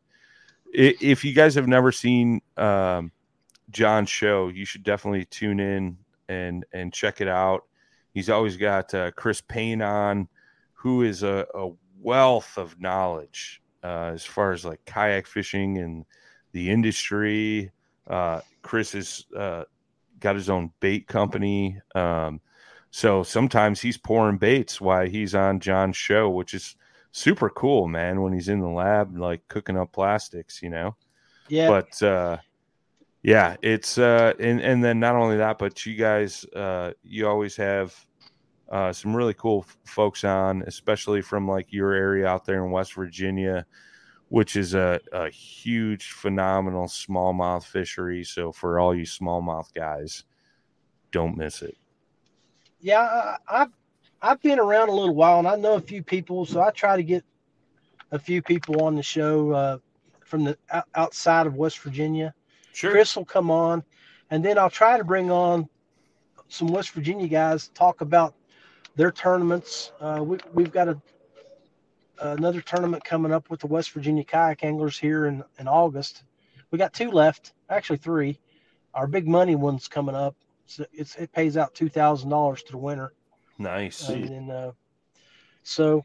[0.73, 3.11] if you guys have never seen um
[3.71, 5.97] John's show, you should definitely tune in
[6.29, 7.63] and and check it out.
[8.13, 10.27] He's always got uh, Chris Payne on,
[10.73, 11.69] who is a, a
[11.99, 16.05] wealth of knowledge uh, as far as like kayak fishing and
[16.51, 17.71] the industry.
[18.05, 19.63] Uh, Chris has uh,
[20.19, 21.79] got his own bait company.
[21.95, 22.41] Um,
[22.91, 26.75] so sometimes he's pouring baits while he's on John's show, which is
[27.11, 30.95] super cool, man, when he's in the lab, like cooking up plastics, you know?
[31.47, 31.69] Yeah.
[31.69, 32.37] But, uh,
[33.23, 37.55] yeah, it's, uh, and, and then not only that, but you guys, uh, you always
[37.57, 37.95] have,
[38.69, 42.71] uh, some really cool f- folks on, especially from like your area out there in
[42.71, 43.65] West Virginia,
[44.29, 48.23] which is a, a huge, phenomenal smallmouth fishery.
[48.23, 50.25] So for all you smallmouth guys,
[51.11, 51.77] don't miss it.
[52.79, 53.71] yeah, I, I've
[54.21, 56.95] I've been around a little while, and I know a few people, so I try
[56.97, 57.23] to get
[58.11, 59.77] a few people on the show uh,
[60.25, 60.57] from the
[60.95, 62.33] outside of West Virginia.
[62.73, 62.91] Sure.
[62.91, 63.83] Chris will come on,
[64.31, 65.69] and then I'll try to bring on
[66.49, 68.33] some West Virginia guys talk about
[68.97, 69.93] their tournaments.
[70.01, 71.01] Uh, we, we've got a
[72.19, 76.23] another tournament coming up with the West Virginia kayak anglers here in, in August.
[76.71, 78.39] We got two left, actually three.
[78.93, 80.35] Our big money one's coming up.
[80.65, 83.13] So it's, it pays out two thousand dollars to the winner.
[83.57, 84.09] Nice.
[84.09, 84.71] And then, uh,
[85.63, 86.03] so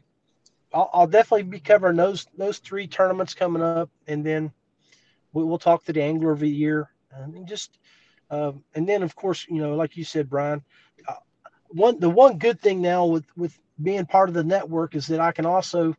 [0.71, 4.51] I'll, I'll definitely be covering those those three tournaments coming up, and then
[5.33, 7.77] we, we'll talk to the angler of the year, and just
[8.29, 10.92] um, and then of course you know like you said, Brian, uh,
[11.73, 15.19] one the one good thing now with with being part of the network is that
[15.19, 15.95] I can also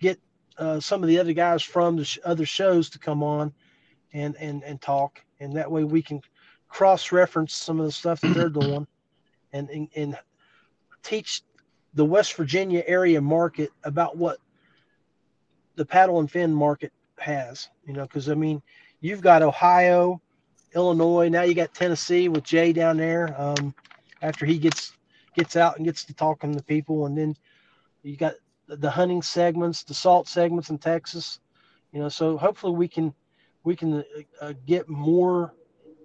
[0.00, 0.20] get
[0.58, 3.52] uh, some of the other guys from the sh- other shows to come on
[4.12, 6.20] and and and talk, and that way we can
[6.68, 8.86] cross reference some of the stuff that they're doing,
[9.52, 10.18] and and, and
[11.02, 11.42] teach
[11.94, 14.38] the West Virginia area market about what
[15.76, 18.62] the paddle and fin market has, you know, because I mean,
[19.00, 20.20] you've got Ohio,
[20.74, 23.34] Illinois, now you got Tennessee with Jay down there.
[23.40, 23.74] Um,
[24.22, 24.96] after he gets
[25.34, 27.36] gets out and gets to talking to people, and then
[28.02, 28.34] you got
[28.66, 31.40] the- hunting segments, the salt segments in Texas,
[31.92, 32.08] you know.
[32.08, 33.14] So hopefully we can
[33.64, 34.02] we can uh,
[34.40, 35.54] uh, get more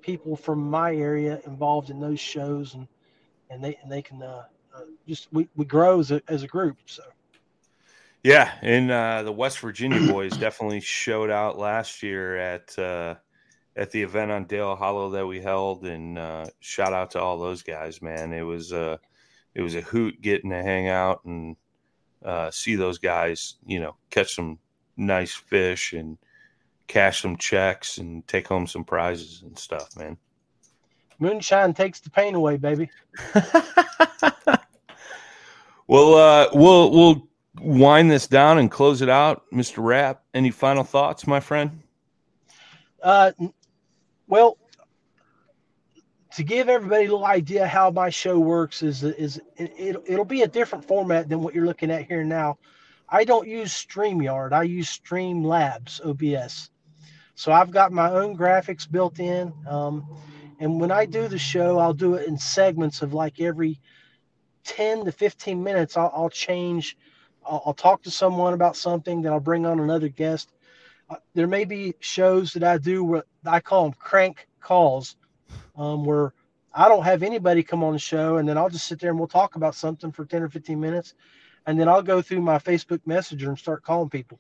[0.02, 2.88] people from my area involved in those shows, and
[3.50, 6.48] and they and they can uh, uh, just we, we grow as a as a
[6.48, 6.78] group.
[6.86, 7.04] So
[8.24, 13.16] Yeah, and uh, the West Virginia boys definitely showed out last year at uh,
[13.78, 17.38] at the event on Dale Hollow that we held, and uh, shout out to all
[17.40, 18.34] those guys, man.
[18.34, 18.98] It was uh,
[19.56, 21.56] it was a hoot getting to hang out and
[22.24, 24.60] uh, see those guys, you know, catch some
[24.98, 26.18] nice fish and
[26.88, 30.18] cash some checks and take home some prizes and stuff, man.
[31.20, 32.90] moonshine takes the pain away, baby.
[35.90, 37.28] Well, uh, we'll we'll
[37.60, 40.22] wind this down and close it out, Mister Rapp.
[40.36, 41.82] Any final thoughts, my friend?
[43.02, 43.32] Uh,
[44.28, 44.60] well,
[46.40, 50.24] to give everybody a little idea how my show works is is it, it'll, it'll
[50.24, 52.58] be a different format than what you're looking at here now.
[53.10, 54.54] I don't use StreamYard.
[54.54, 56.70] I use Streamlabs OBS.
[57.36, 59.52] So I've got my own graphics built in.
[59.68, 60.08] Um,
[60.62, 63.82] and when I do the show, I'll do it in segments of like every
[64.64, 65.98] 10 to 15 minutes.
[65.98, 66.96] I'll, I'll change.
[67.46, 69.24] I'll, I'll talk to someone about something.
[69.24, 70.54] Then I'll bring on another guest.
[71.10, 75.18] Uh, there may be shows that I do where I call them crank calls,
[75.80, 76.34] um, where
[76.74, 79.18] I don't have anybody come on the show, and then I'll just sit there and
[79.18, 81.16] we'll talk about something for 10 or 15 minutes.
[81.66, 84.40] And then I'll go through my Facebook Messenger and start calling people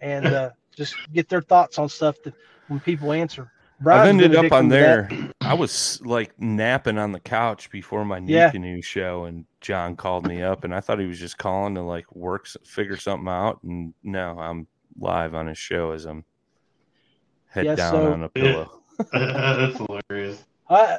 [0.00, 2.34] and uh, just get their thoughts on stuff that
[2.66, 3.50] when people answer.
[3.86, 5.08] I've ended up on victim to that.
[5.10, 5.30] there.
[5.40, 8.50] I was like napping on the couch before my new Yeah.
[8.50, 11.82] canoe show, and John called me up, and I thought he was just calling to
[11.82, 13.62] like work, figure something out.
[13.62, 14.66] And no, I'm
[14.98, 16.24] live on his show as I'm
[17.46, 18.82] head Yeah, down so- on a pillow.
[19.12, 20.44] That's hilarious.
[20.70, 20.98] I,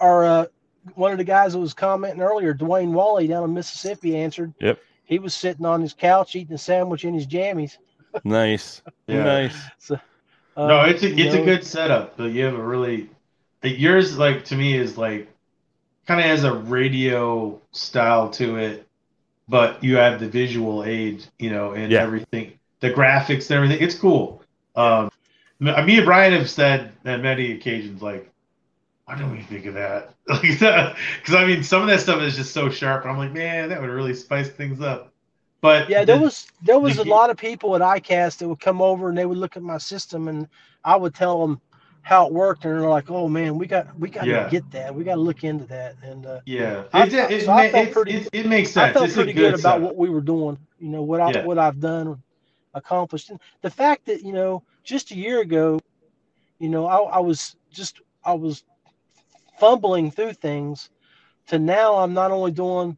[0.00, 0.46] our uh,
[0.94, 4.52] one of the guys that was commenting earlier, Dwayne Wally down in Mississippi, answered.
[4.60, 4.78] Yep.
[5.04, 7.76] He was sitting on his couch eating a sandwich in his jammies.
[8.24, 8.80] Nice.
[9.06, 9.24] Yeah.
[9.24, 9.56] Nice.
[9.78, 10.00] So,
[10.56, 12.16] no, uh, it's a, you it's a good setup.
[12.16, 13.10] But you have a really
[13.62, 15.28] like, yours like to me is like
[16.06, 18.86] kind of has a radio style to it,
[19.48, 22.02] but you have the visual aid, you know, and Yeah.
[22.04, 23.82] everything, the graphics and everything.
[23.82, 24.42] It's cool.
[24.76, 25.10] Um,
[25.60, 28.30] m- me and Brian have said on many occasions like,
[29.06, 30.14] why don't we think of that?
[30.28, 33.32] Like, because I mean, some of that stuff is just so sharp, and I'm like,
[33.32, 35.12] man, that would really spice things up.
[35.62, 38.60] But Yeah, there the- was there was a lot of people at ICAST that would
[38.60, 40.48] come over and they would look at my system and
[40.84, 41.60] I would tell them
[42.02, 44.48] how it worked and they're like, "Oh man, we got we got to Yeah.
[44.50, 44.94] get that.
[44.94, 47.88] We got to look into that." And uh, yeah, I it, so I it, felt
[47.88, 48.94] it, pretty- it, it makes I sense.
[48.94, 50.58] felt It's pretty good, about what we were doing.
[50.78, 51.44] You know what I Yeah.
[51.44, 52.22] what I've done,
[52.74, 55.80] accomplished, and the fact that you know just a year ago,
[56.58, 58.64] you know, I, I was just I was
[59.58, 60.90] fumbling through things,
[61.48, 62.96] to now I'm not only doing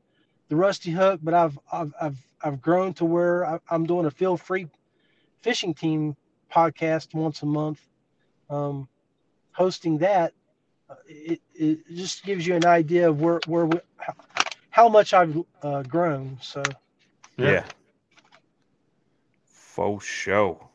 [0.48, 4.10] the Rusty Hook, but I've I've I've, I've grown to where I, I'm doing a
[4.10, 4.68] Feelfree
[5.42, 6.16] fishing team
[6.52, 7.86] podcast once a month,
[8.50, 8.88] um,
[9.52, 10.32] hosting that.
[10.88, 14.14] uh, It, it just gives you an idea of where where we, how,
[14.70, 16.38] how much I've uh, grown.
[16.40, 16.62] So
[17.36, 17.64] Yeah.
[19.44, 20.68] Faux show.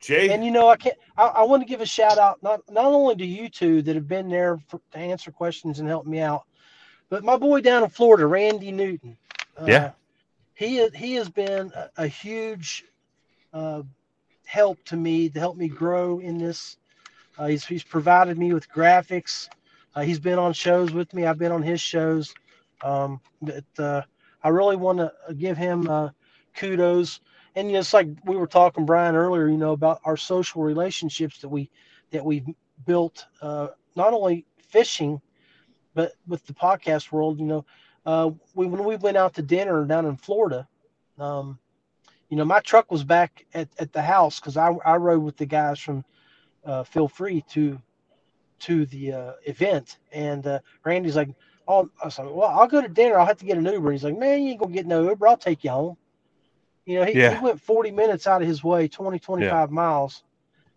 [0.00, 0.30] Jay.
[0.30, 0.96] and you know I can't.
[1.20, 3.94] I, I want to give a shout out not not only to you two that
[3.94, 6.44] have been there for, to answer questions and help me out,
[7.10, 9.16] but my boy down in Florida, Randy Newton.
[9.56, 9.90] Uh, Yeah.
[10.54, 12.84] he he has been a, a huge
[13.52, 13.82] uh,
[14.46, 16.78] help to me to help me grow in this.
[17.38, 19.48] Uh, he's he's provided me with graphics.
[19.94, 21.26] Uh, he's been on shows with me.
[21.26, 22.34] I've been on his shows.
[22.82, 24.02] Um, but uh,
[24.42, 26.10] I really want to give him uh,
[26.54, 27.20] kudos.
[27.56, 31.48] And it's like we were talking, Brian, earlier, you know, about our social relationships that
[31.48, 31.70] we
[32.10, 32.46] that we've
[32.86, 35.20] built, uh, not only fishing,
[35.94, 37.38] but with the podcast world.
[37.40, 37.66] You know,
[38.06, 40.68] uh, we when we went out to dinner down in Florida,
[41.18, 41.58] um,
[42.28, 45.36] you know, my truck was back at, at the house because I, I rode with
[45.36, 46.04] the guys from
[46.64, 47.80] uh, Feelfree to
[48.60, 51.30] to the uh, event, and uh, Randy's like,
[51.66, 53.18] "Oh, I was like, well, I'll go to dinner.
[53.18, 55.26] I'll have to get an Uber." He's like, "Man, you ain't gonna get no Uber.
[55.26, 55.96] I'll take you home."
[56.86, 57.30] You know, he, Yeah.
[57.30, 60.22] he went 40 minutes out of his way, 20, 25 miles,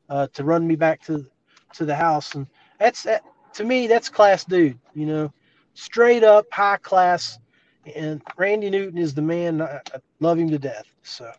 [0.10, 1.26] uh, to run me back to
[1.74, 2.48] to the house, and
[2.80, 3.24] that's that
[3.54, 3.88] to me.
[3.88, 4.80] That's class, dude.
[4.94, 5.34] You know,
[5.74, 7.40] straight up high class.
[7.96, 9.62] And Randy Newton is the man.
[9.62, 10.86] I, I love him to death.
[11.04, 11.32] So.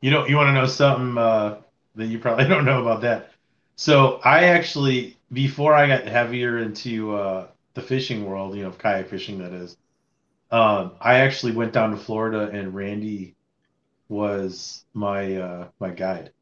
[0.00, 1.60] You know, you want to know something uh,
[1.96, 3.30] that you probably don't know about that.
[3.76, 9.08] So I actually, before I got heavier into uh, the fishing world, you know, kayak
[9.08, 9.76] fishing, that is,
[10.50, 13.36] um, I actually went down to Florida, and Randy
[14.10, 16.32] was my uh, my guide.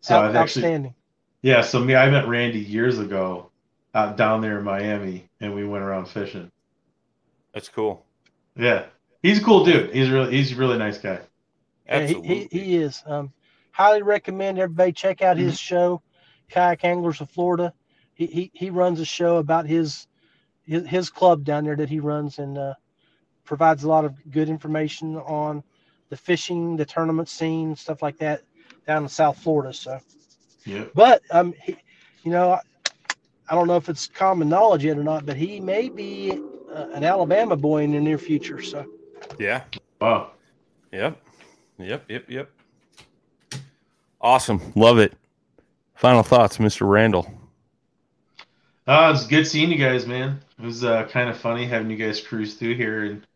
[0.00, 0.94] So Out- I've actually, outstanding.
[1.42, 1.60] yeah.
[1.60, 3.50] So me, I met Randy years ago
[3.94, 6.50] out down there in Miami, and we went around fishing.
[7.52, 8.06] That's cool.
[8.56, 8.86] Yeah,
[9.22, 9.92] he's a cool dude.
[9.94, 11.20] He's really he's a really nice guy.
[11.86, 12.48] Yeah, he, Absolutely.
[12.50, 13.02] he, he is.
[13.06, 13.32] Um,
[13.72, 15.46] highly recommend everybody check out Mm-hmm.
[15.46, 16.00] his show,
[16.48, 17.74] Kayak Anglers of Florida.
[18.14, 20.06] He, he he runs a show about his
[20.64, 22.74] his, his club down there that he runs and uh,
[23.44, 25.62] provides a lot of good information on
[26.12, 28.42] the fishing, the tournament scene, stuff like that
[28.86, 29.72] down in South Florida.
[29.72, 29.98] So,
[30.66, 30.84] Yeah.
[30.94, 31.74] but um, he,
[32.22, 32.60] you know, I,
[33.48, 36.38] I don't know if it's common knowledge yet or not, but he may be
[36.70, 38.60] uh, an Alabama boy in the near future.
[38.60, 38.84] So.
[39.38, 39.64] Yeah.
[40.02, 40.32] Wow.
[40.92, 41.16] Yep.
[41.78, 42.04] Yep.
[42.10, 42.24] Yep.
[42.28, 42.50] Yep.
[44.20, 44.60] Awesome.
[44.74, 45.14] Love it.
[45.94, 46.86] Final thoughts, Mr.
[46.86, 47.26] Randall.
[48.86, 50.42] Uh, it's good seeing you guys, man.
[50.58, 53.26] It was uh, kind of funny having you guys cruise through here, and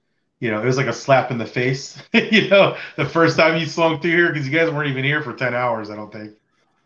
[0.40, 2.00] you know, it was like a slap in the face.
[2.12, 5.22] you know, the first time you swung through here because you guys weren't even here
[5.22, 6.32] for ten hours, I don't think.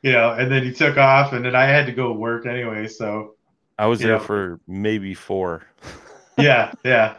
[0.02, 2.46] You know, and then you took off, and then I had to go to work
[2.46, 2.86] anyway.
[2.88, 3.34] So
[3.78, 4.18] I was there Yeah.
[4.18, 5.64] for maybe four.
[6.38, 7.16] yeah, yeah.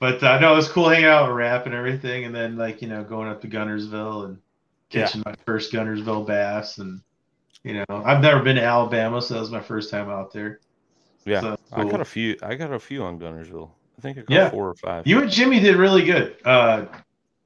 [0.00, 2.82] But uh, no, it was cool hanging out with Rapp and everything, and then like
[2.82, 4.38] you know, going up to Guntersville and
[4.90, 5.04] Yeah.
[5.04, 7.00] catching my first Guntersville bass, and
[7.64, 10.60] you know, I've never been to Alabama, so that was my first time out there.
[11.26, 11.40] Yeah.
[11.40, 12.36] So, I got a few.
[12.42, 13.70] I got a few on Guntersville.
[14.00, 14.48] I think Yeah.
[14.50, 15.06] four or five.
[15.06, 16.36] You and Jimmy did really good.
[16.44, 16.86] Uh,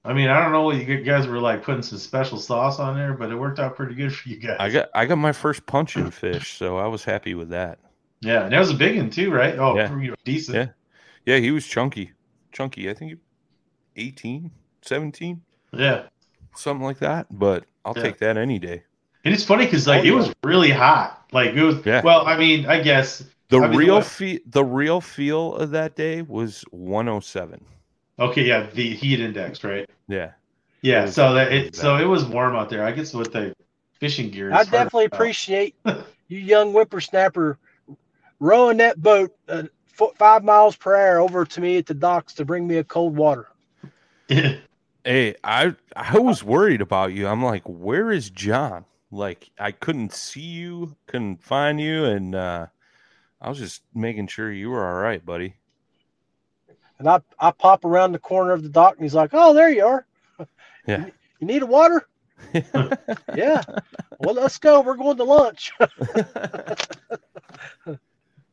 [0.05, 2.95] I mean, I don't know what you guys were like putting some special sauce on
[2.97, 4.57] there, but it worked out pretty good for you guys.
[4.61, 7.79] I got I got my first punching fish, so I was happy with that.
[8.21, 9.59] yeah, and that was a big one too, right?
[9.59, 10.15] Oh, Yeah.
[10.25, 10.57] decent.
[10.57, 11.35] Yeah.
[11.35, 12.13] Yeah, he was chunky.
[12.53, 12.89] Chunky.
[12.89, 13.19] I think
[13.97, 14.51] 18,
[14.83, 15.43] 17,
[15.73, 16.03] Yeah.
[16.55, 17.27] something like that.
[17.31, 18.03] But I'll Yeah.
[18.03, 18.85] take that any day.
[19.25, 21.25] And it's funny because like Oh, it was really hot.
[21.33, 21.85] Like it was.
[21.85, 22.03] Yeah.
[22.05, 23.25] Well, I mean, I guess.
[23.49, 27.65] The I mean, real what- fe- the real feel of that day was 107.
[28.19, 29.89] Okay, yeah, the heat index, right?
[30.09, 30.33] Yeah.
[30.83, 31.05] Yeah.
[31.05, 32.85] It so that it it was so it was warm out there.
[32.85, 33.55] I guess with the
[33.99, 34.53] fishing gear.
[34.53, 35.75] I it's hard to definitely appreciate
[36.29, 37.59] you young whippersnapper
[38.41, 39.65] rowing that boat uh,
[39.99, 42.85] f- five miles per hour over to me at the docks to bring me a
[42.85, 43.49] cold water.
[45.07, 47.27] Hey, I I was worried about you.
[47.29, 48.87] I'm like, where is John?
[49.11, 52.67] Like, I couldn't see you, couldn't find you, and uh,
[53.45, 55.55] I was just making sure you were all right, buddy.
[56.99, 59.71] And I, I pop around the corner of the dock and he's like, Oh, there
[59.71, 60.07] you are.
[60.87, 61.07] Yeah.
[61.07, 62.07] You, you need a water?
[63.35, 63.63] yeah.
[64.19, 64.83] Well, let's go.
[64.83, 65.73] We're going to lunch.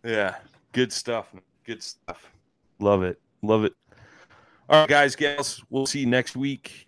[0.04, 0.36] Yeah,
[0.72, 1.32] good stuff.
[1.64, 2.32] Good stuff.
[2.80, 3.20] Love it.
[3.44, 3.74] Love it.
[4.68, 6.88] All right, guys, gals, we'll see you next week.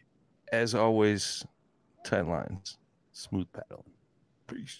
[0.52, 1.46] As always,
[2.04, 2.78] tight lines,
[3.12, 3.84] smooth paddling.
[4.48, 4.80] Peace.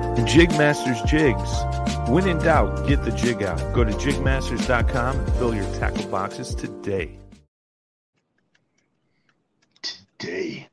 [0.17, 2.09] and JigMasters Jigs.
[2.09, 3.59] When in doubt, get the jig out.
[3.73, 7.17] Go to jigmasters.com and fill your tackle boxes today.
[9.81, 10.70] Today.